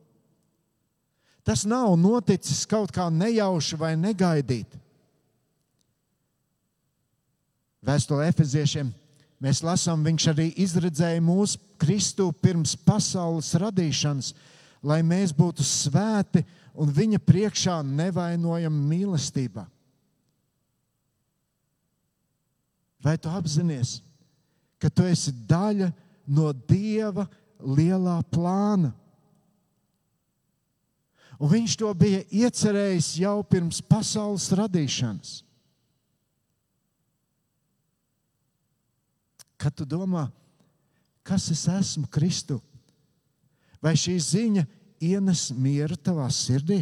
Tas 1.44 1.66
nav 1.68 1.92
noticis 2.00 2.64
kaut 2.68 2.92
kā 2.94 3.10
nejauši 3.12 3.76
vai 3.80 3.92
negaidīti. 3.98 4.79
Vēstulē 7.86 8.28
Efeziešiem 8.28 8.90
mēs 9.40 9.62
lasām, 9.64 10.04
viņš 10.04 10.26
arī 10.34 10.50
izredzēja 10.60 11.22
mūsu 11.24 11.60
Kristu 11.80 12.28
pirms 12.32 12.74
pasaules 12.76 13.54
radīšanas, 13.56 14.34
lai 14.84 15.00
mēs 15.06 15.32
būtu 15.36 15.64
svēti 15.64 16.44
un 16.76 16.92
viņa 16.92 17.20
priekšā 17.24 17.80
nevainojami 17.86 18.86
mīlestībā. 18.92 19.64
Vai 23.00 23.16
tu 23.16 23.32
apzinājies? 23.32 24.00
ka 24.80 24.88
tu 24.88 25.04
esi 25.04 25.32
daļa 25.46 25.90
no 26.32 26.50
Dieva 26.52 27.26
lielā 27.60 28.16
plāna. 28.32 28.94
Un 31.40 31.52
viņš 31.52 31.76
to 31.80 31.90
bija 31.96 32.24
iecerējis 32.28 33.14
jau 33.20 33.38
pirms 33.48 33.80
pasaules 33.84 34.48
radīšanas. 34.56 35.40
Kad 39.60 39.76
tu 39.76 39.84
domā, 39.84 40.24
kas 41.26 41.50
es 41.52 41.66
esmu 41.68 42.08
Kristu, 42.08 42.56
vai 43.82 43.92
šī 43.98 44.16
ziņa 44.24 44.64
ienes 45.04 45.50
mieru 45.52 45.98
tavā 46.00 46.30
sirdī? 46.32 46.80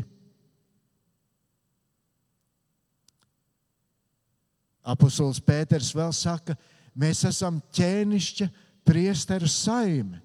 Apostols 4.89 5.43
Pēters 5.45 5.91
vēl 5.93 6.15
saka, 6.17 6.55
ka 6.55 6.77
Mēs 6.99 7.23
esam 7.29 7.61
ķēnišķa 7.77 8.49
priesteru 8.87 9.47
saime. 9.51 10.19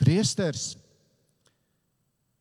Priesteris. 0.00 0.70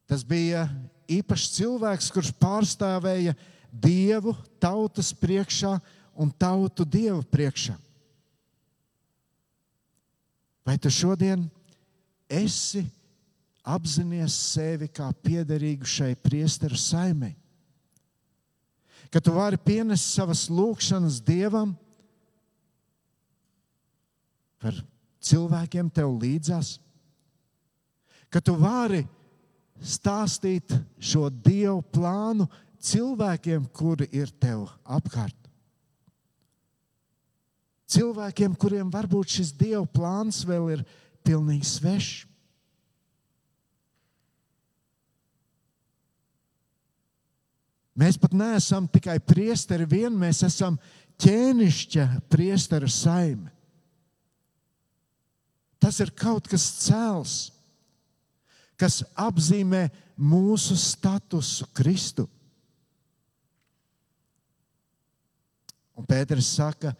Tas 0.07 0.23
bija 0.27 0.67
īpašs 1.11 1.49
cilvēks, 1.57 2.11
kurš 2.13 2.31
pārstāvēja 2.39 3.33
dievu 3.81 4.35
tautas 4.61 5.11
priekšā 5.13 5.75
un 6.15 6.31
tautu 6.31 6.85
dievu 6.87 7.23
priekšā. 7.27 7.75
Vai 10.65 10.77
tu 10.81 10.89
šodien 10.89 11.45
esi 12.29 12.85
apzinājies 13.65 14.37
sevi 14.53 14.87
kā 14.89 15.11
piederīgu 15.25 15.85
šai 15.85 16.13
priesteru 16.17 16.77
saimei? 16.79 17.35
ka 19.15 19.21
tu 19.23 19.31
vari 19.31 19.55
pienest 19.55 20.11
savas 20.11 20.49
lūgšanas 20.51 21.21
dievam 21.23 21.69
par 24.59 24.75
cilvēkiem 25.23 25.87
tev 25.87 26.09
līdzās, 26.19 26.73
ka 28.27 28.41
tu 28.43 28.57
vari 28.59 29.05
stāstīt 29.79 30.75
šo 30.99 31.29
dievu 31.29 31.79
plānu 31.95 32.49
cilvēkiem, 32.85 33.65
kuri 33.73 34.07
ir 34.13 34.31
tev 34.41 34.67
apkārt. 34.83 35.37
Cilvēkiem, 37.89 38.55
kuriem 38.57 38.89
varbūt 38.93 39.37
šis 39.37 39.51
dievu 39.57 39.85
plāns 39.93 40.41
vēl 40.47 40.71
ir 40.77 40.85
pilnīgi 41.25 41.67
svešs. 41.69 42.23
Mēs 47.95 48.17
pat 48.19 48.33
neesam 48.35 48.89
tikai 48.91 49.21
priesteri 49.23 49.85
vien, 49.87 50.11
mēs 50.19 50.41
esam 50.43 50.75
ķēnišķa 51.23 52.07
priestera 52.27 52.89
saime. 52.91 53.53
Tas 55.79 56.01
ir 56.03 56.11
kaut 56.17 56.49
kas 56.51 56.65
cēls, 56.83 57.35
kas 58.75 58.99
apzīmē 59.15 59.85
mūsu 60.19 60.75
statusu 60.79 61.69
Kristu. 61.77 62.25
Un 65.95 66.07
Pēters 66.07 66.47
saka, 66.57 66.91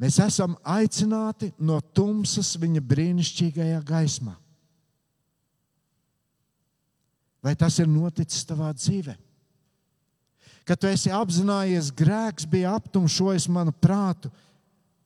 mēs 0.00 0.16
esam 0.24 0.56
aicināti 0.64 1.52
no 1.58 1.80
tumsas 1.94 2.54
viņa 2.60 2.80
brīnišķīgajā 2.80 3.82
gaismā. 3.84 4.34
Vai 7.44 7.52
tas 7.60 7.76
ir 7.76 7.90
noticis 7.90 8.46
tavā 8.48 8.70
dzīvē? 8.72 9.18
Kad 10.64 10.80
tu 10.80 10.88
esi 10.88 11.12
apzinājies, 11.12 11.90
grēks 11.92 12.46
bija 12.48 12.72
aptumšojis 12.78 13.50
manu 13.52 13.74
prātu, 13.84 14.30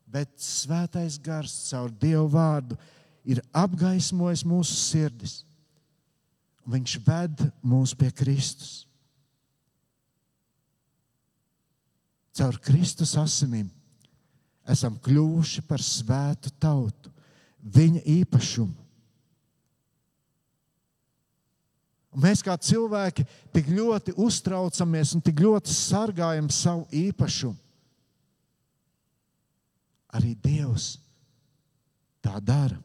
bet 0.07 0.31
svētais 0.39 1.19
gars 1.19 1.51
caur 1.67 1.91
Dievu 1.91 2.29
vārdu 2.31 2.77
ir 3.27 3.43
apgaismojis 3.51 4.45
mūsu 4.47 4.77
sirdis. 4.79 5.41
Viņš 6.69 6.95
ved 7.03 7.43
mūs 7.65 7.91
pie 7.97 8.07
Kristus. 8.15 8.88
Caur 12.39 12.55
Kristus 12.63 13.17
asinīm 13.19 13.67
esam 14.69 14.95
kļuvuši 15.03 15.63
par 15.67 15.81
svētu 15.83 16.53
tautu, 16.61 17.11
viņa 17.59 18.03
īpašumu. 18.07 18.77
Un 22.09 22.23
mēs 22.23 22.41
kā 22.45 22.55
cilvēki 22.55 23.25
tik 23.53 23.67
ļoti 23.75 24.15
uztraucamies 24.17 25.11
un 25.17 25.23
tik 25.25 25.41
ļoti 25.43 25.73
sargājam 25.73 26.47
savu 26.53 26.87
īpašumu. 26.95 27.57
Arī 30.15 30.31
Dievs 30.41 30.95
tā 32.23 32.39
dara. 32.41 32.79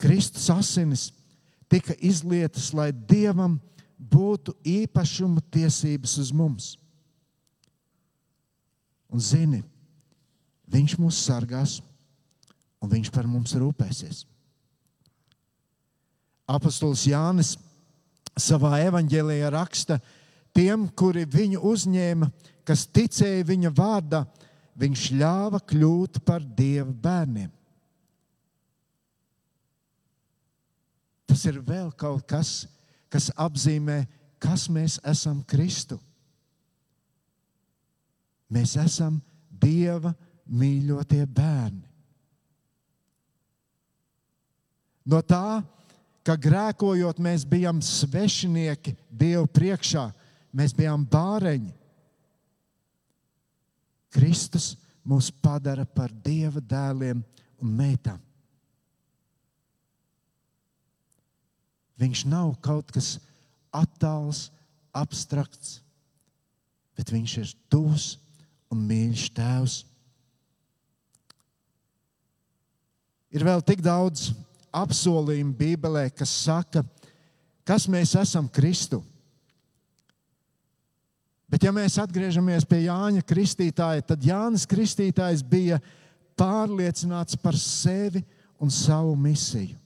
Kristus 0.00 0.48
asinis 0.50 1.12
tika 1.70 1.94
izlietas, 2.02 2.72
lai 2.74 2.90
Dievam 2.92 3.60
būtu 3.98 4.56
īpašuma 4.66 5.44
tiesības 5.54 6.16
uz 6.24 6.32
mums. 6.34 6.72
Un 9.14 9.22
zini, 9.22 9.62
Viņš 10.74 10.94
mūs 10.96 11.18
sargās 11.26 11.76
un 12.82 12.90
Viņš 12.90 13.10
par 13.14 13.28
mums 13.28 13.52
rūpēsies. 13.60 14.24
Apostols 16.50 17.04
Jānis 17.08 17.54
savā 18.36 18.80
evanģēlijā 18.84 19.50
raksta, 19.54 20.00
tiem, 20.56 20.88
kuri 20.96 21.24
viņu 21.30 21.60
uzņēma, 21.70 22.28
kas 22.66 22.86
ticēja 22.90 23.44
viņa 23.46 23.70
vārdā, 23.76 24.24
viņš 24.80 25.04
ļāva 25.20 25.60
kļūt 25.62 26.20
par 26.26 26.42
dieva 26.42 26.90
bērniem. 26.90 27.52
Tas 31.28 31.44
ir 31.48 31.60
vēl 31.64 31.92
kaut 31.96 32.26
kas, 32.28 32.64
kas 33.12 33.30
apzīmē, 33.36 34.02
kas 34.42 34.66
mēs 34.72 34.98
esam 35.06 35.40
Kristu. 35.48 36.00
Mēs 38.52 38.76
esam 38.80 39.20
Dieva 39.48 40.12
mīļotie 40.44 41.24
bērni. 41.30 41.86
No 45.04 45.20
tā, 45.20 45.60
ka 46.24 46.36
grēkojot, 46.40 47.20
mēs 47.20 47.44
bijām 47.48 47.80
svešinieki 47.84 48.94
Dievu 49.12 49.48
priekšā, 49.52 50.06
mēs 50.56 50.72
bijām 50.76 51.04
bāreņi. 51.08 51.72
Kristus 54.14 54.72
mūs 55.04 55.28
padara 55.42 55.84
par 55.84 56.12
Dieva 56.24 56.62
dēliem 56.62 57.20
un 57.60 57.76
meitām. 57.76 58.20
Viņš 62.00 62.24
nav 62.26 62.56
kaut 62.64 62.90
kas 62.94 63.16
attāls, 63.74 64.48
abstrakts, 64.94 65.80
bet 66.96 67.10
viņš 67.12 67.36
ir 67.42 67.52
tuvs 67.70 68.14
un 68.74 68.84
mīļš 68.88 69.28
tēvs. 69.36 69.78
Ir 73.34 73.46
vēl 73.46 73.62
tik 73.66 73.82
daudz 73.82 74.32
apsolījumu 74.74 75.54
Bībelē, 75.58 76.08
kas 76.14 76.30
saka, 76.44 76.84
kas 77.66 77.86
mēs 77.90 78.14
esam 78.18 78.50
Kristu. 78.50 79.00
Bet, 81.50 81.62
ja 81.62 81.70
mēs 81.74 81.98
atgriežamies 82.02 82.66
pie 82.66 82.84
Jāņa 82.88 83.22
Kristītāja, 83.26 84.02
tad 84.06 84.24
Jānis 84.26 84.66
Kristītājs 84.66 85.44
bija 85.46 85.78
pārliecināts 86.38 87.38
par 87.38 87.54
sevi 87.58 88.24
un 88.58 88.72
savu 88.74 89.14
misiju. 89.18 89.78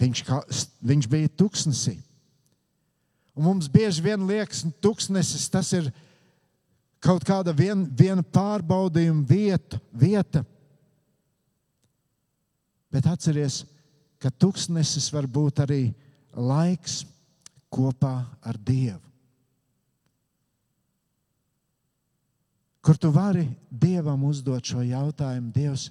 Viņš, 0.00 0.22
kā, 0.26 0.40
viņš 0.82 1.08
bija 1.12 1.30
tuksnesī. 1.38 1.98
Un 3.32 3.46
mums 3.46 3.68
bieži 3.72 4.04
vien 4.04 4.26
liekas, 4.28 4.62
ka 4.66 4.82
tuksnesis 4.84 5.48
tas 5.52 5.70
ir 5.76 5.88
kaut 7.02 7.24
kāda 7.26 7.54
vien, 7.56 7.86
viena 7.96 8.22
pārbaudījuma 8.22 9.24
vieta, 9.28 9.80
vieta. 9.92 10.44
Bet 12.92 13.08
atcerieties, 13.08 13.62
ka 14.20 14.30
tuksnesis 14.30 15.08
var 15.14 15.26
būt 15.26 15.64
arī 15.64 15.82
laiks 16.36 17.02
kopā 17.72 18.18
ar 18.44 18.60
Dievu. 18.60 19.00
Kur 22.82 22.98
tu 22.98 23.12
vari 23.14 23.46
Dievam 23.70 24.24
uzdot 24.26 24.66
šo 24.66 24.82
jautājumu, 24.82 25.52
Dievs, 25.54 25.88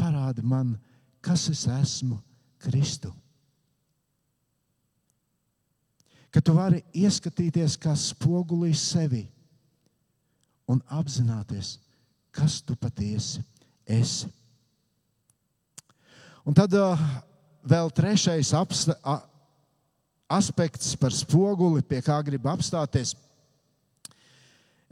parādi 0.00 0.42
man, 0.42 0.74
kas 1.20 1.46
es 1.52 1.66
esmu 1.68 2.16
Kristu. 2.58 3.12
Ka 6.32 6.40
tu 6.40 6.54
vari 6.56 6.80
ieskatīties 6.96 7.76
kā 7.80 7.92
spogulī 7.98 8.72
sevi 8.76 9.26
un 10.70 10.80
apzināties, 10.88 11.76
kas 12.32 12.60
tu 12.64 12.76
patiesi 12.78 13.42
esi. 13.84 14.30
Un 16.48 16.56
tad 16.56 16.72
uh, 16.74 16.98
vēl 17.62 17.92
trešais 17.94 18.50
apsta, 18.56 18.96
a, 19.04 19.20
aspekts 20.32 20.96
par 20.98 21.14
spoguli, 21.14 21.84
pie 21.84 22.00
kā 22.02 22.16
gribu 22.24 22.50
apstāties. 22.50 23.12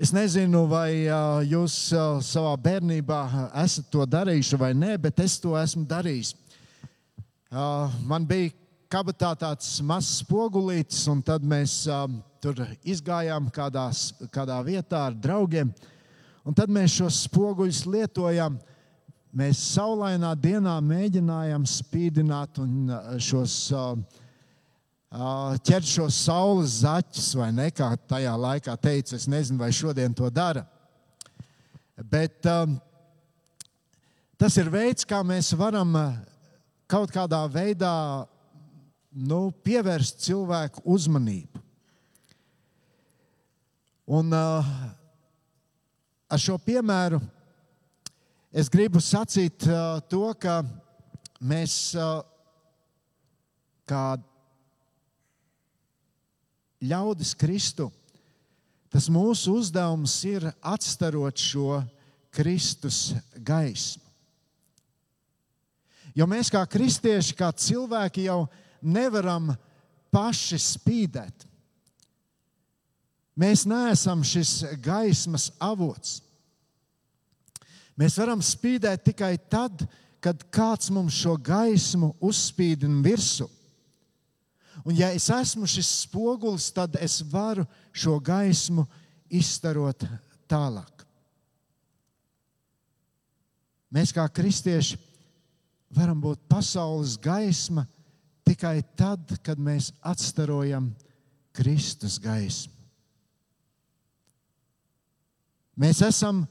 Es 0.01 0.13
nezinu, 0.17 0.63
vai 0.69 1.09
uh, 1.09 1.41
jūs 1.45 1.91
uh, 1.93 2.21
savā 2.25 2.53
bērnībā 2.69 3.21
esat 3.65 3.91
to 3.93 4.05
darījuši 4.09 4.61
vai 4.61 4.71
nē, 4.77 4.95
bet 5.01 5.21
es 5.25 5.37
to 5.41 5.57
esmu 5.61 5.85
darījis. 5.89 6.35
Uh, 7.51 7.91
man 8.07 8.25
bija 8.29 8.53
kabatā 8.91 9.31
tāds 9.39 9.79
mazs 9.87 10.21
spogulītis, 10.25 11.05
un 11.11 11.21
tad 11.23 11.45
mēs 11.47 11.85
um, 11.91 12.19
tur 12.43 12.59
izgājām 12.83 13.47
kādās, 13.55 14.11
kādā 14.35 14.59
vietā 14.67 15.05
ar 15.07 15.15
draugiem. 15.15 15.71
Un 16.47 16.57
tad 16.57 16.73
mēs 16.73 16.97
šos 16.99 17.25
spoguļus 17.29 17.85
lietojām. 17.87 18.57
Mēs 19.37 19.61
saulainā 19.77 20.33
dienā 20.35 20.73
mēģinājām 20.83 21.67
spīdināt 21.71 22.59
un 22.59 22.91
uh, 22.91 23.13
šos, 23.23 23.55
uh, 23.77 23.93
uh, 25.15 25.55
ķert 25.63 25.87
šos 25.87 26.19
saules 26.25 26.81
zaķus, 26.81 27.29
vai 27.39 27.53
ne? 27.55 27.69
Kā 27.71 27.93
tajā 28.11 28.33
laikā 28.35 28.75
teica, 28.83 29.15
es 29.15 29.29
nezinu, 29.31 29.61
vai 29.63 29.71
šodien 29.77 30.17
to 30.19 30.27
dara. 30.35 30.65
Bet 32.11 32.43
um, 32.51 32.75
tas 34.41 34.59
ir 34.59 34.73
veids, 34.73 35.07
kā 35.07 35.23
mēs 35.23 35.53
varam 35.55 35.95
uh, 35.95 36.19
kaut 36.91 37.15
kādā 37.15 37.45
veidā 37.53 37.95
nu, 39.11 39.51
pievērst 39.65 40.23
cilvēku 40.25 40.83
uzmanību. 40.87 41.63
Un 44.11 44.33
uh, 44.35 44.71
ar 46.31 46.43
šo 46.43 46.57
piemēru 46.59 47.21
es 48.51 48.71
gribu 48.71 49.03
sacīt 49.03 49.67
uh, 49.69 50.01
to, 50.11 50.25
ka 50.35 50.61
mēs 51.39 51.95
uh, 51.99 52.25
kā 53.87 54.19
ļaudis 56.83 57.37
Kristu, 57.39 57.91
tas 58.91 59.07
mūsu 59.13 59.61
uzdevums 59.61 60.17
ir 60.27 60.49
atstarot 60.59 61.39
šo 61.39 61.83
Kristus 62.35 63.13
gaismu. 63.35 64.07
Jo 66.19 66.27
mēs 66.27 66.51
kā 66.51 66.65
kristieši, 66.67 67.37
kā 67.39 67.53
cilvēki 67.55 68.27
jau 68.27 68.41
esam 68.43 68.67
nevaram 68.83 69.53
paši 70.13 70.59
spīdēt. 70.61 71.47
Mēs 73.41 73.65
neesam 73.69 74.25
šis 74.27 74.65
gaismas 74.83 75.49
avots. 75.63 76.19
Mēs 78.01 78.17
varam 78.21 78.43
spīdēt 78.45 79.05
tikai 79.11 79.35
tad, 79.53 79.85
kad 80.21 80.43
kāds 80.53 80.91
mums 80.93 81.17
šo 81.17 81.37
gaismu 81.41 82.13
uzspīdina 82.21 83.01
virsū. 83.05 83.49
Un, 84.85 84.95
ja 84.97 85.11
es 85.13 85.29
esmu 85.33 85.69
šis 85.69 85.89
spogulis, 86.07 86.71
tad 86.73 86.97
es 87.01 87.21
varu 87.29 87.67
šo 87.93 88.17
gaismu 88.25 88.87
izstarot 89.29 90.07
tālāk. 90.49 91.05
Mēs, 93.91 94.13
kā 94.15 94.25
kristieši, 94.31 94.97
varam 95.97 96.21
būt 96.23 96.45
pasaules 96.49 97.17
gaisma 97.21 97.85
tikai 98.51 98.81
tad, 98.99 99.37
kad 99.47 99.61
mēs 99.63 99.93
atstarojam 100.03 100.91
Kristus 101.55 102.19
gaismu. 102.23 102.75
Mēs 105.81 106.03
esam 106.05 106.43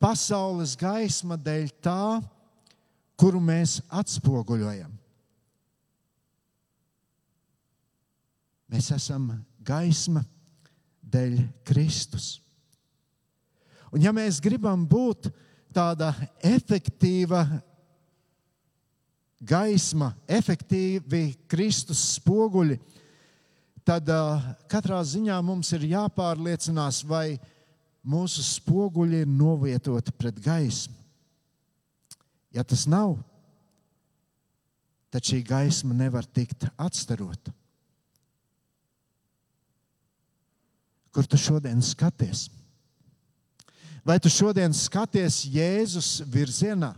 pasaules 0.00 0.76
gaisma 0.78 1.38
dēļ 1.40 1.72
tā, 1.82 2.20
kuru 3.18 3.40
mēs 3.42 3.80
atspoguļojam. 3.90 4.92
Mēs 8.70 8.92
esam 8.94 9.32
gaisma 9.66 10.22
dēļ 11.02 11.40
Kristus. 11.66 12.36
Un 13.90 14.04
ja 14.04 14.12
mēs 14.14 14.38
gribam 14.44 14.84
būt 14.86 15.32
tāda 15.74 16.12
efektīva 16.46 17.42
gaisma, 19.40 20.12
efektīvi 20.28 21.24
Kristus 21.48 22.02
spoguļi, 22.16 22.76
tad 23.86 24.08
uh, 24.12 24.44
katrā 24.70 25.00
ziņā 25.06 25.38
mums 25.44 25.72
ir 25.76 25.88
jāpārliecinās, 25.94 27.02
vai 27.08 27.40
mūsu 28.04 28.44
spoguļi 28.44 29.24
ir 29.24 29.30
novietoti 29.30 30.12
pret 30.16 30.38
gaismu. 30.44 30.94
Ja 32.54 32.64
tas 32.66 32.84
nav, 32.90 33.16
tad 35.10 35.26
šī 35.26 35.40
gaisma 35.46 35.94
nevar 35.96 36.26
tikt 36.26 36.66
atstarota. 36.78 37.54
Kur 41.10 41.26
tu 41.26 41.38
šodien 41.38 41.80
skaties? 41.82 42.46
Vai 44.06 44.18
tu 44.22 44.30
šodien 44.32 44.72
skaties 44.74 45.42
Jēzus 45.50 46.20
virzienā? 46.30 46.92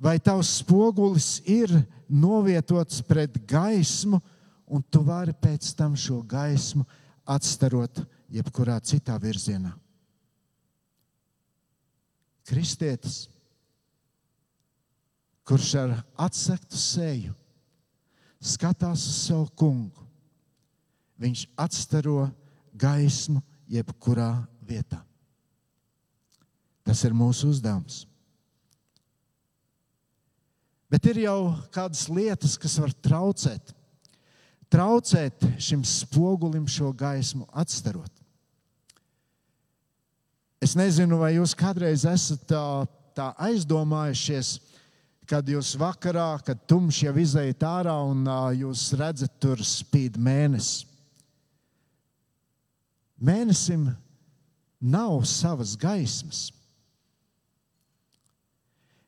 Vai 0.00 0.18
tavs 0.20 0.58
spogulis 0.60 1.40
ir 1.48 1.72
novietots 2.08 3.02
pret 3.06 3.38
gaismu, 3.48 4.20
un 4.66 4.82
tu 4.82 5.02
vari 5.06 5.32
pēc 5.32 5.72
tam 5.78 5.94
šo 5.98 6.20
gaismu 6.26 6.84
atstarot 7.26 8.02
jebkurā 8.30 8.78
citā 8.82 9.14
virzienā. 9.22 9.72
Kristietis, 12.46 13.26
kurš 15.46 15.72
ar 15.82 15.94
atsektu 16.26 16.78
seju 16.78 17.34
skatās 18.42 19.02
uz 19.06 19.22
savu 19.26 19.48
kungu, 19.58 20.06
viņš 21.18 21.46
atstaro 21.58 22.28
gaismu 22.76 23.42
jebkurā 23.70 24.30
vietā. 24.66 25.00
Tas 26.86 27.02
ir 27.06 27.14
mūsu 27.16 27.50
uzdevums. 27.50 28.04
Bet 30.90 31.06
ir 31.10 31.24
jau 31.24 31.56
kādas 31.74 32.06
lietas, 32.06 32.54
kas 32.60 32.76
var 32.78 32.92
traucēt. 33.02 33.72
Traucēt 34.70 35.46
šim 35.62 35.82
spogulim 35.86 36.66
šo 36.70 36.92
gaismu 36.94 37.46
atstarot. 37.54 38.12
Es 40.62 40.74
nezinu, 40.78 41.18
vai 41.20 41.34
jūs 41.36 41.54
kādreiz 41.58 42.06
esat 42.08 42.50
uh, 42.54 42.86
tā 43.14 43.30
aizdomājušies, 43.48 44.56
kad 45.26 45.46
jūs 45.50 45.74
vakarā, 45.78 46.36
kad 46.46 46.62
tumšs 46.70 47.02
jau 47.04 47.14
izējat 47.18 47.66
ārā 47.66 47.96
un 48.06 48.24
uh, 48.26 48.50
jūs 48.54 48.88
redzat, 48.98 49.36
tur 49.42 49.62
spīd 49.62 50.18
mēnesis. 50.22 50.86
Mēnesim 53.16 53.88
nav 54.80 55.22
savas 55.28 55.74
gaismas. 55.80 56.50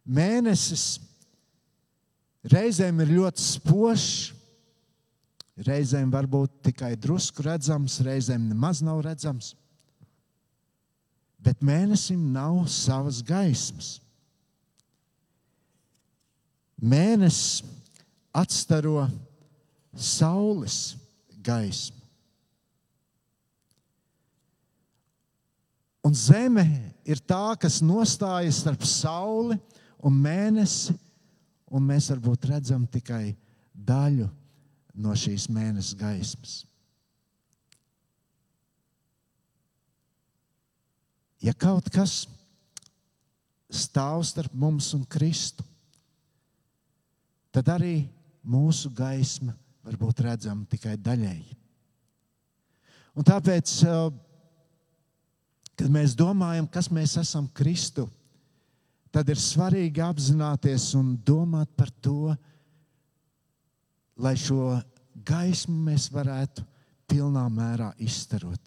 Mēnesis 0.08 0.96
reizēm 2.52 3.00
ir 3.02 3.14
ļoti 3.16 3.44
spožs, 3.44 4.08
reizēm 5.66 6.11
varbūt 6.12 6.61
tikai 6.68 6.92
drusku 6.96 7.42
redzams, 7.46 7.98
reizēm 8.06 8.48
nemaz 8.50 8.82
nav 8.84 9.02
redzams. 9.06 9.54
Bet 11.38 11.62
mēnesim 11.62 12.20
nav 12.34 12.64
savas 12.70 13.20
gaismas. 13.26 13.98
Mēnesis 16.78 17.64
atstaro 18.34 19.08
saules 19.98 20.96
gaismu. 21.42 21.98
Un 26.06 26.14
zeme 26.14 26.64
ir 27.04 27.18
tā, 27.26 27.52
kas 27.61 27.80
nostājas 27.84 28.62
starp 28.62 28.84
sauli 28.87 29.58
un 29.98 30.14
mēnesi, 30.14 30.94
un 31.70 31.85
mēs 31.85 32.09
varbūt 32.12 32.48
redzam 32.50 32.87
tikai 32.88 33.37
daļu 33.72 34.28
no 34.98 35.14
šīs 35.14 35.48
mēneša 35.52 35.98
gaismas. 36.00 36.57
Ja 41.38 41.54
kaut 41.54 41.87
kas 41.94 42.24
stāv 43.70 44.24
starp 44.26 44.54
mums 44.59 44.90
un 44.96 45.04
Kristu, 45.07 45.62
tad 47.54 47.68
arī 47.70 48.09
mūsu 48.42 48.90
gaisma 48.90 49.54
var 49.85 49.96
būt 50.00 50.24
redzama 50.26 50.66
tikai 50.68 50.96
daļēji. 50.98 51.54
Un 53.18 53.26
tāpēc, 53.26 53.70
kad 55.78 55.88
mēs 55.94 56.16
domājam, 56.18 56.66
kas 56.70 56.90
mēs 56.90 57.16
esam 57.20 57.48
Kristu, 57.54 58.09
tad 59.12 59.29
ir 59.33 59.40
svarīgi 59.40 60.03
apzināties 60.05 60.90
un 60.99 61.14
domāt 61.25 61.71
par 61.77 61.90
to, 62.05 62.35
lai 64.18 64.35
šo 64.37 64.77
gaismu 65.27 65.77
mēs 65.88 66.09
varētu 66.12 66.64
pilnā 67.09 67.44
mērā 67.53 67.92
izstarot. 68.05 68.61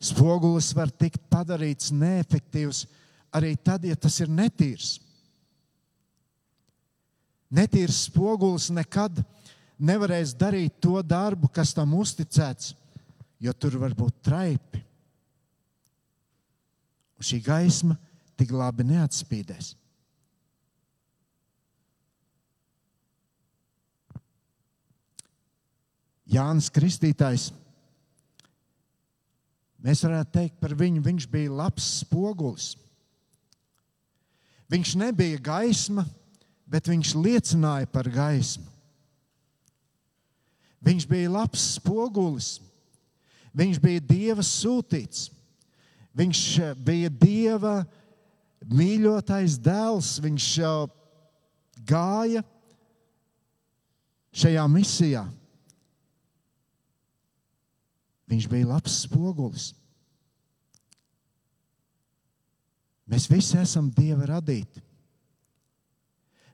Spogulis 0.00 0.70
var 0.76 0.92
tikt 0.96 1.20
padarīts 1.28 1.90
neefektīvs 1.92 2.86
arī 3.36 3.52
tad, 3.60 3.84
ja 3.84 3.96
tas 3.96 4.16
ir 4.22 4.30
netīrs. 4.32 4.94
Netīrs 7.50 8.06
spogulis 8.06 8.70
nekad 8.72 9.20
nevarēs 9.80 10.32
darīt 10.38 10.78
to 10.80 11.00
darbu, 11.02 11.50
kas 11.52 11.74
tam 11.74 11.96
uzticēts, 11.98 12.74
jo 13.42 13.52
tur 13.52 13.76
var 13.82 13.96
būt 13.98 14.22
traipi. 14.24 14.84
Un 17.20 17.26
šī 17.28 17.42
gaisma 17.44 17.98
tik 18.40 18.54
labi 18.56 18.86
neatspīdēs. 18.88 19.74
Jānis 26.30 26.70
Kristītājs. 26.72 27.50
Mēs 29.84 30.04
varētu 30.04 30.32
teikt 30.36 30.60
par 30.62 30.72
viņu, 30.78 31.02
viņš 31.04 31.26
bija 31.32 31.52
labs 31.60 31.86
spogulis. 32.00 32.70
Viņš 34.70 34.94
nebija 35.00 35.40
gaisma, 35.42 36.04
bet 36.70 36.88
viņš 36.88 37.14
liecināja 37.18 37.88
par 37.90 38.08
gaismu. 38.12 38.68
Viņš 40.80 41.04
bija 41.10 41.32
labs 41.32 41.64
spogulis, 41.74 42.54
viņš 43.52 43.80
bija 43.82 44.00
Dieva 44.00 44.44
sūtīts, 44.46 45.26
viņš 46.16 46.40
eh, 46.60 46.72
bija 46.74 47.10
Dieva 47.10 47.74
mīļotais 48.70 49.58
dēls, 49.62 50.16
viņš 50.22 50.48
eh, 50.64 50.80
gāja 51.86 52.42
šajā 54.30 54.64
misijā. 54.70 55.24
Viņš 58.30 58.46
bija 58.46 58.68
labs 58.70 59.00
spogulis. 59.04 59.72
Mēs 63.10 63.26
visi 63.26 63.56
esam 63.58 63.88
Dieva 63.90 64.28
radīti. 64.36 64.82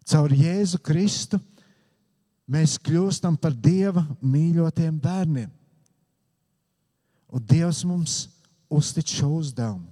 Caur 0.06 0.32
Jēzu 0.32 0.78
Kristu 0.80 1.40
mēs 2.48 2.78
kļūstam 2.80 3.36
par 3.36 3.52
Dieva 3.52 4.06
mīļotiem 4.22 4.96
bērniem. 5.02 5.50
Un 7.26 7.44
Dievs 7.44 7.82
mums 7.84 8.14
uztic 8.68 9.10
šo 9.10 9.28
uzdevumu. 9.40 9.90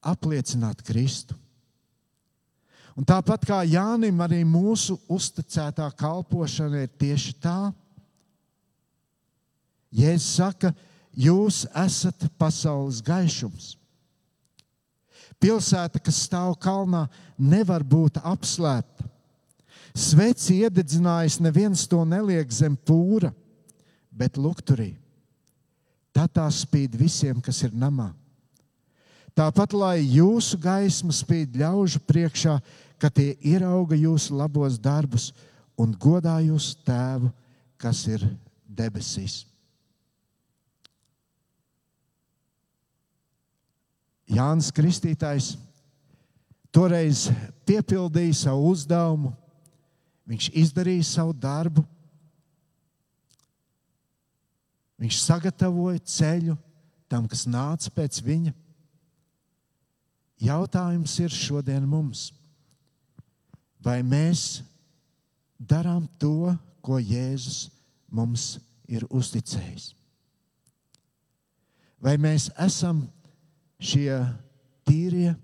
Apliecināt 0.00 0.80
Kristu. 0.84 1.36
Un 2.96 3.06
tāpat 3.06 3.44
kā 3.46 3.60
Jānim, 3.68 4.18
arī 4.24 4.42
mūsu 4.44 4.96
uzticētā 5.08 5.86
kalpošana 5.96 6.84
ir 6.84 6.94
tieši 7.00 7.34
tā. 7.40 7.70
Jēzus 9.94 10.34
saka, 10.36 10.72
jūs 11.12 11.64
esat 11.76 12.26
pasaules 12.38 13.00
gaišums. 13.04 13.74
Pilsēta, 15.40 16.00
kas 16.02 16.20
stāv 16.26 16.52
kalnā, 16.60 17.06
nevar 17.38 17.80
būt 17.80 18.20
apslēpta. 18.20 19.06
Sveci 19.96 20.60
iededzinājis, 20.66 21.40
neviens 21.42 21.86
to 21.88 22.04
neliek 22.04 22.52
zem 22.52 22.76
pūra, 22.76 23.32
bet 24.12 24.36
lukturī. 24.36 24.99
Tā 26.14 26.26
tā 26.26 26.46
spīd 26.52 26.96
visiem, 26.98 27.38
kas 27.42 27.62
ir 27.66 27.74
namā. 27.76 28.10
Tāpat, 29.36 29.74
lai 29.78 30.00
jūsu 30.02 30.58
gaisma 30.60 31.14
spīd 31.14 31.54
ļaužu 31.60 32.00
priekšā, 32.06 32.56
ka 33.00 33.08
tie 33.08 33.32
ierauga 33.46 33.96
jūsu 33.96 34.34
labos 34.36 34.76
darbus 34.78 35.30
un 35.80 35.94
godā 35.96 36.36
jūsu 36.44 36.76
tēvu, 36.84 37.30
kas 37.80 38.02
ir 38.10 38.26
debesīs. 38.66 39.44
Jānis 44.30 44.68
Kristītājs 44.74 45.54
toreiz 46.70 47.28
piepildīja 47.66 48.44
savu 48.44 48.68
uzdevumu, 48.70 49.32
viņš 50.30 50.50
izdarīja 50.60 51.06
savu 51.06 51.34
darbu, 51.34 51.82
viņš 55.00 55.20
sagatavoja 55.22 56.02
ceļu 56.04 56.56
tam, 57.10 57.26
kas 57.28 57.46
nāca 57.48 57.90
pēc 57.94 58.20
viņa. 58.24 58.52
Jautājums 60.40 61.18
ir 61.20 61.32
šodien 61.34 61.84
mums, 61.88 62.30
vai 63.82 64.00
mēs 64.06 64.62
darām 65.60 66.06
to, 66.20 66.54
ko 66.80 66.96
Jēzus 66.96 67.68
mums 68.08 68.54
ir 68.88 69.04
uzticējis? 69.12 69.90
Vai 72.00 72.16
mēs 72.16 72.48
esam 72.56 73.02
šie 73.76 74.14
tīrie, 74.88 75.34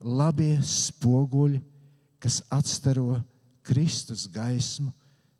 labie 0.00 0.56
spoguļi, 0.64 1.60
kas 2.18 2.40
atstaro 2.50 3.20
Kristus 3.62 4.26
gaismu 4.32 4.90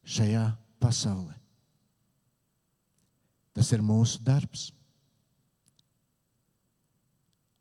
šajā 0.06 0.46
pasaulē. 0.78 1.39
Tas 3.56 3.72
ir 3.74 3.82
mūsu 3.82 4.20
darbs. 4.22 4.70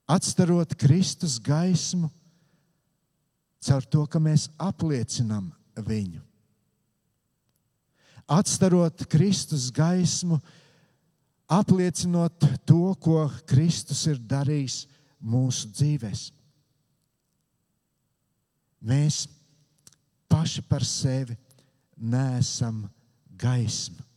Atstarot 0.09 0.73
Kristus 0.79 1.37
gaismu 1.41 2.09
caur 3.59 3.85
to, 3.85 4.05
ka 4.07 4.21
mēs 4.23 4.47
apliecinām 4.57 5.51
viņu. 5.85 6.23
Atstarot 8.29 9.03
Kristus 9.09 9.67
gaismu, 9.73 10.39
apliecinot 11.49 12.45
to, 12.65 12.93
ko 13.01 13.25
Kristus 13.49 14.05
ir 14.09 14.21
darījis 14.21 14.83
mūsu 15.19 15.71
dzīvēm. 15.73 16.19
Mēs 18.89 19.25
paši 20.31 20.61
par 20.63 20.85
sevi 20.87 21.35
neesam 21.97 22.85
gaisma. 23.35 24.08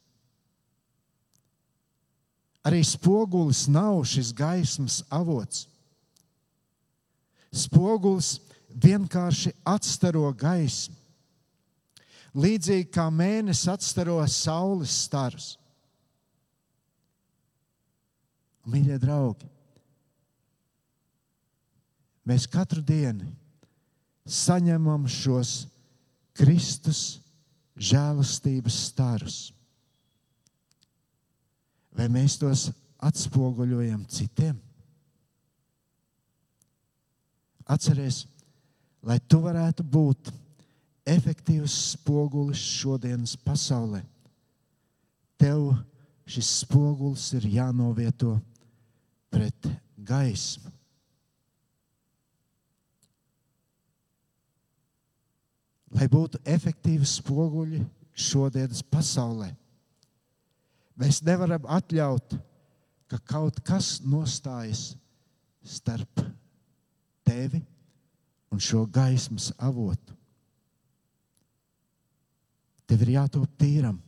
Arī 2.63 2.83
spogulis 2.87 3.67
nav 3.67 4.05
šis 4.07 4.31
gaismas 4.39 5.01
avots. 5.11 5.67
Spogulis 7.53 8.37
vienkārši 8.73 9.53
atstaro 9.67 10.29
gaismu. 10.39 10.97
Līdzīgi 12.33 12.89
kā 12.95 13.11
mēnesis 13.13 13.69
atstaro 13.69 14.17
saules 14.31 14.95
starus. 15.05 15.51
Mīļie 18.63 18.97
draugi, 19.03 19.49
mēs 22.31 22.47
katru 22.47 22.81
dienu 22.87 23.27
saņemam 24.23 25.09
šos 25.11 25.67
Kristus 26.39 27.03
žēlastības 27.77 28.79
starus. 28.87 29.39
Vai 31.97 32.09
mēs 32.13 32.39
tos 32.41 32.69
atspoguļojam 33.03 34.05
citiem? 34.09 34.57
Atcerieties, 37.69 38.25
lai 39.07 39.19
tu 39.29 39.39
varētu 39.45 39.85
būt 39.87 40.33
efektīvs 41.09 41.75
spogulis 41.93 42.61
šodienas 42.81 43.35
pasaulē. 43.45 44.03
Tev 45.41 45.73
šis 46.29 46.51
spogulis 46.63 47.29
ir 47.39 47.49
jānovieto 47.57 48.37
pret 49.33 49.69
gaismu. 49.97 50.71
Lai 55.93 56.07
būtu 56.09 56.41
efektīvi 56.49 57.05
spoguļi 57.05 57.83
šodienas 58.17 58.81
pasaulē, 58.89 59.51
mēs 60.99 61.23
nevaram 61.27 61.67
atļaut, 61.69 62.37
ka 63.11 63.19
kaut 63.29 63.61
kas 63.67 63.99
nostājas 64.05 64.93
starp 65.63 66.23
tevi 67.27 67.63
un 68.53 68.61
šo 68.61 68.85
gaismas 68.87 69.51
avotu. 69.59 70.17
Tev 72.89 73.05
ir 73.07 73.15
jātop 73.17 73.49
tīram. 73.61 74.01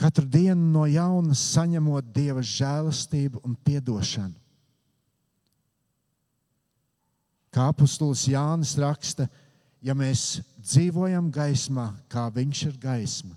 Katru 0.00 0.24
dienu 0.24 0.64
no 0.72 0.86
jauna 0.88 1.36
saņemot 1.36 2.08
Dieva 2.12 2.40
žēlastību 2.44 3.42
un 3.44 3.56
atdošanu. 3.56 4.36
Kā 7.50 7.66
apustulis 7.72 8.28
Jānis 8.30 8.76
raksta, 8.78 9.26
ja 9.82 9.96
mēs 9.96 10.40
dzīvojam 10.60 11.28
gaismā, 11.34 11.90
kā 12.08 12.28
viņš 12.32 12.62
ir 12.68 12.76
gaisma, 12.80 13.34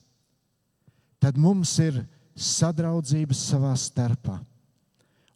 tad 1.23 1.37
mums 1.39 1.71
ir 1.79 2.01
sadraudzības 2.35 3.39
savā 3.47 3.71
starpā. 3.79 4.41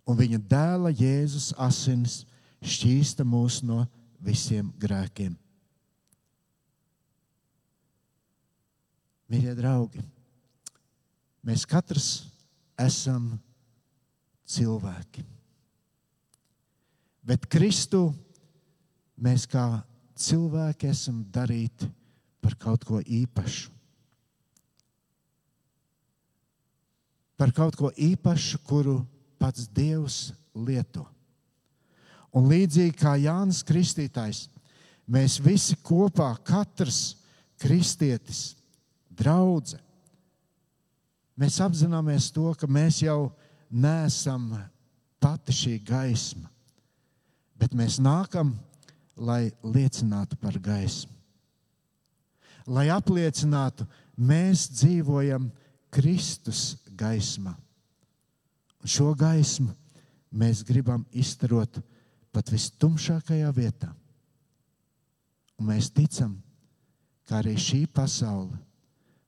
Un 0.07 0.17
viņa 0.19 0.39
dēla 0.51 0.91
Jēzus 0.91 1.53
asins 1.63 2.25
šķīsta 2.59 3.23
mūs 3.27 3.61
no 3.63 3.85
visiem 4.23 4.67
grēkiem. 4.81 5.35
Mīļie 9.31 9.53
draugi, 9.55 10.03
mēs 11.47 11.63
katrs 11.67 12.09
esam 12.79 13.33
cilvēki. 14.47 15.23
Bet 17.27 17.47
Kristu 17.51 18.09
mēs 19.19 19.47
kā 19.51 19.65
cilvēki 20.19 20.91
esam 20.91 21.23
darīti 21.31 21.87
par 22.43 22.55
kaut 22.59 22.87
ko 22.87 22.99
īpašu. 23.03 23.76
Par 27.37 27.53
kaut 27.53 27.77
ko 27.77 27.91
īpašu, 27.93 28.59
kuru 28.65 28.99
pats 29.37 29.67
Dievs 29.69 30.31
lieto. 30.57 31.05
Un 32.33 32.49
līdzīgi 32.49 32.95
kā 32.97 33.15
Jānis 33.21 33.63
Kristītājs, 33.65 34.47
mēs 35.07 35.37
visi 35.41 35.77
kopā, 35.85 36.33
katrs 36.45 37.15
kristietis, 37.61 38.57
draudzene, 39.17 39.81
mēs 41.37 41.59
apzināmies 41.63 42.31
to, 42.33 42.51
ka 42.57 42.69
mēs 42.69 43.01
jau 43.05 43.31
neesam 43.69 44.49
pati 45.21 45.53
šī 45.55 45.77
gaisma, 45.85 46.49
bet 47.57 47.73
mēs 47.77 47.99
nākam, 48.01 48.53
lai 49.17 49.49
liecinātu 49.65 50.37
par 50.41 50.57
gaismu. 50.61 51.13
Lai 52.67 52.89
apliecinātu, 52.91 53.87
mēs 54.17 54.67
dzīvojam 54.75 55.47
Kristus 55.93 56.75
gaismā. 56.97 57.53
Un 58.81 58.91
šo 58.91 59.11
gaismu 59.17 59.71
mēs 60.31 60.63
gribam 60.67 61.05
izstarot 61.11 61.79
pat 62.33 62.51
vistumšākajā 62.53 63.51
vietā. 63.55 63.89
Un 65.57 65.71
mēs 65.71 65.89
ticam, 65.89 66.35
ka 67.27 67.41
arī 67.41 67.55
šī 67.59 67.85
pasaule 67.89 68.57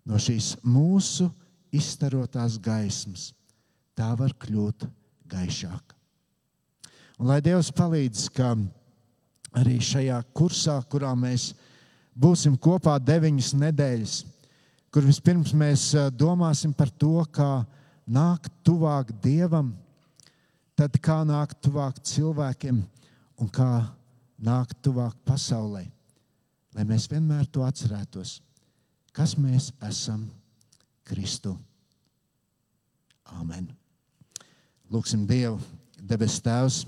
no 0.05 0.19
šīs 0.21 0.55
mūsu 0.65 1.29
izstarotās 1.75 2.57
gaismas 2.61 3.29
tā 3.97 4.09
var 4.17 4.33
kļūt 4.39 4.85
gaišāka. 5.29 5.95
Un 7.19 7.27
lai 7.27 7.41
Dievs 7.43 7.71
palīdz, 7.75 8.29
ka 8.31 8.53
arī 9.59 9.79
šajā 9.83 10.21
kursā, 10.35 10.77
kurā 10.87 11.11
mēs 11.19 11.51
būsim 12.15 12.55
kopā 12.55 12.95
deviņas 13.03 13.51
nedēļas, 13.59 14.13
kur 14.89 15.05
vispirms 15.05 15.53
mēs 15.53 15.91
domāsim 16.17 16.73
par 16.73 16.89
to, 16.89 17.21
kā 17.33 17.65
nākt 18.09 18.51
tuvāk 18.65 19.13
Dievam, 19.21 19.73
tad 20.77 20.97
kā 21.03 21.21
nākt 21.27 21.59
tuvāk 21.65 22.01
cilvēkiem 22.05 22.81
un 23.39 23.49
kā 23.53 23.71
nākt 24.39 24.79
tuvāk 24.85 25.15
pasaulē. 25.27 25.85
Lai 26.75 26.85
mēs 26.87 27.09
vienmēr 27.11 27.47
to 27.51 27.65
atcerētos, 27.65 28.39
kas 29.13 29.35
mēs 29.37 29.71
esam 29.85 30.27
Kristu. 31.09 31.55
Āmen. 33.29 33.67
Lūksim 34.89 35.25
Dievu, 35.29 35.59
debes 36.01 36.39
Tēvs. 36.41 36.83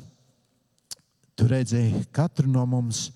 Tu 1.37 1.45
redzēji 1.49 2.05
katru 2.13 2.49
no 2.49 2.63
mums. 2.69 3.09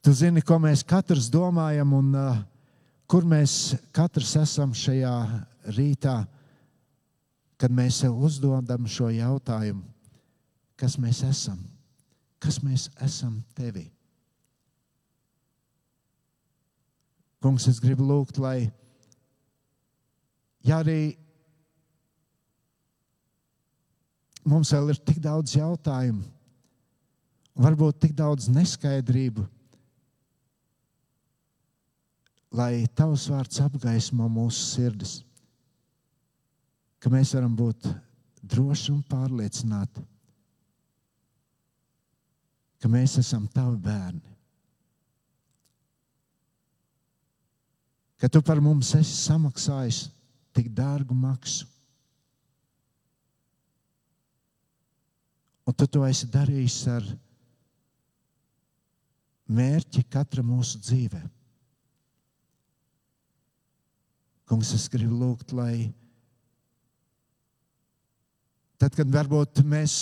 Tu 0.00 0.12
zini, 0.16 0.42
ko 0.44 0.56
mēs 0.60 0.84
katrs 0.84 1.28
domājam 1.32 1.92
un 1.96 2.12
uh, 2.16 2.40
kur 3.10 3.26
mēs 3.26 3.74
katrs 3.96 4.36
esam 4.38 4.70
šajā 4.76 5.16
rītā, 5.74 6.20
kad 7.60 7.74
mēs 7.74 8.04
sev 8.04 8.14
uzdodam 8.14 8.86
šo 8.88 9.10
jautājumu, 9.12 9.82
kas 10.78 10.94
mēs 11.02 11.24
esam 11.26 11.58
kas 12.40 12.58
mēs 12.64 12.88
esam 13.04 13.38
tevī. 13.56 13.86
Kungs, 17.40 17.68
es 17.70 17.80
gribu 17.80 18.04
lūgt, 18.08 18.40
lai 18.40 18.68
ja 20.64 20.80
arī 20.80 21.14
mums 24.44 24.72
vēl 24.74 24.92
ir 24.92 25.00
tik 25.04 25.20
daudz 25.24 25.54
jautājumu, 25.56 26.24
varbūt 27.60 28.00
tik 28.04 28.16
daudz 28.16 28.48
neskaidrību, 28.52 29.46
lai 32.52 32.86
tavs 32.98 33.28
vārds 33.30 33.60
apgaismo 33.62 34.28
mūsu 34.28 34.62
sirdis, 34.74 35.18
ka 36.98 37.12
mēs 37.12 37.34
varam 37.36 37.52
būt 37.56 37.86
droši 38.42 38.92
un 38.94 39.04
pārliecināti 39.06 40.02
ka 42.80 42.88
mēs 42.88 43.18
esam 43.20 43.46
tavi 43.52 43.76
bērni. 43.84 44.36
Ka 48.20 48.28
tu 48.28 48.42
par 48.44 48.60
mums 48.60 48.92
esi 48.96 49.16
samaksājis 49.16 50.06
tik 50.56 50.68
dārgu 50.76 51.16
maksu. 51.16 51.68
Un 55.68 55.76
tu 55.76 55.86
to 55.86 56.02
esi 56.08 56.28
darījis 56.28 56.78
ar 56.90 57.04
mērķi 59.60 60.02
katra 60.10 60.42
mūsu 60.44 60.80
dzīvē. 60.82 61.20
Kungs, 64.50 64.72
es 64.74 64.88
gribu 64.90 65.14
lūgt, 65.14 65.52
lai 65.54 65.92
tad, 68.80 68.96
kad 68.96 69.06
varbūt 69.06 69.60
mēs 69.62 69.94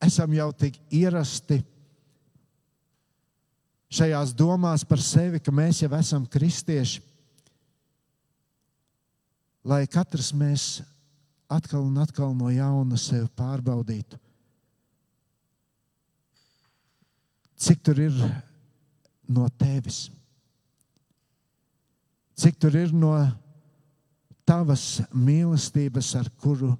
esam 0.00 0.32
jau 0.32 0.48
tik 0.56 0.78
ierasti 0.94 1.58
šajās 3.92 4.32
domās 4.36 4.84
par 4.88 5.02
sevi, 5.04 5.42
ka 5.44 5.52
mēs 5.52 5.82
jau 5.82 5.90
esam 5.98 6.26
kristieši. 6.28 7.02
Lai 9.68 9.82
katrs 9.90 10.30
mēs 10.32 10.68
atkal 11.52 11.84
un 11.84 12.00
atkal 12.00 12.32
no 12.36 12.48
jauna 12.52 12.96
sevi 13.00 13.28
pārbaudītu. 13.36 14.20
Cik 17.58 17.82
tur 17.84 17.98
ir 18.00 18.22
no 19.28 19.48
tevis? 19.58 20.06
Cik 22.38 22.58
tur 22.62 22.76
ir 22.78 22.92
no 22.94 23.10
tavas 24.46 25.00
mīlestības, 25.10 26.12
ar 26.20 26.28
kuru 26.38 26.76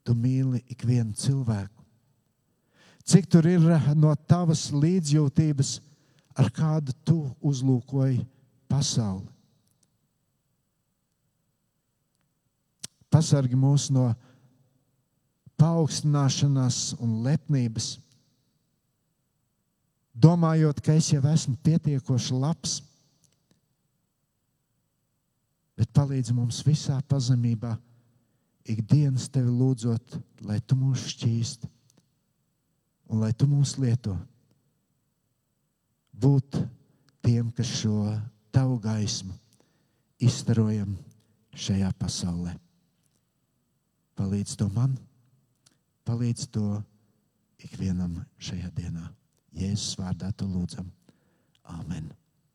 tu 0.00 0.14
mīli 0.16 0.62
ikvienu 0.72 1.12
cilvēku? 1.12 1.84
Cik 3.08 3.28
tur 3.28 3.48
ir 3.48 3.66
no 3.96 4.14
tavas 4.28 4.70
līdzjūtības, 4.72 5.74
ar 6.40 6.48
kādu 6.56 6.96
tu 7.04 7.18
uzlūkoji 7.44 8.22
pasauli? 8.68 9.28
Pasargi 13.12 13.56
mūs 13.56 13.88
no 13.92 14.08
paaugstināšanās 15.60 16.98
un 17.00 17.22
lepnības, 17.24 17.96
domājot, 20.12 20.80
ka 20.80 20.96
es 20.96 21.12
jau 21.12 21.22
esmu 21.28 21.56
pietiekoši 21.64 22.36
labs. 22.36 22.80
Bet 25.78 25.92
palīdz 25.94 26.32
mums 26.34 26.64
visā 26.66 26.96
pazemībā, 27.06 27.76
ikdienas 28.68 29.28
tevi 29.30 29.52
lūdzot, 29.54 30.18
lai 30.42 30.58
tu 30.60 30.76
mūs 30.78 31.06
šķīst 31.12 31.68
un 33.08 33.22
lai 33.22 33.30
tu 33.32 33.46
mūs 33.46 33.76
lieto. 33.78 34.16
Būt 36.18 36.58
tiem, 37.22 37.52
kas 37.54 37.70
šo 37.78 38.10
tavu 38.50 38.80
gaismu 38.82 39.36
izstarojam 40.18 40.96
šajā 41.54 41.92
pasaulē. 41.98 42.56
Palīdz 44.18 44.56
to 44.58 44.66
man, 44.74 44.96
palīdz 46.08 46.48
to 46.54 46.66
ikvienam 47.62 48.18
šajā 48.42 48.70
dienā. 48.74 49.06
Jēzus 49.54 49.94
vārdā 49.98 50.32
to 50.34 50.46
lūdzam. 50.50 50.90
Amen. 51.78 52.10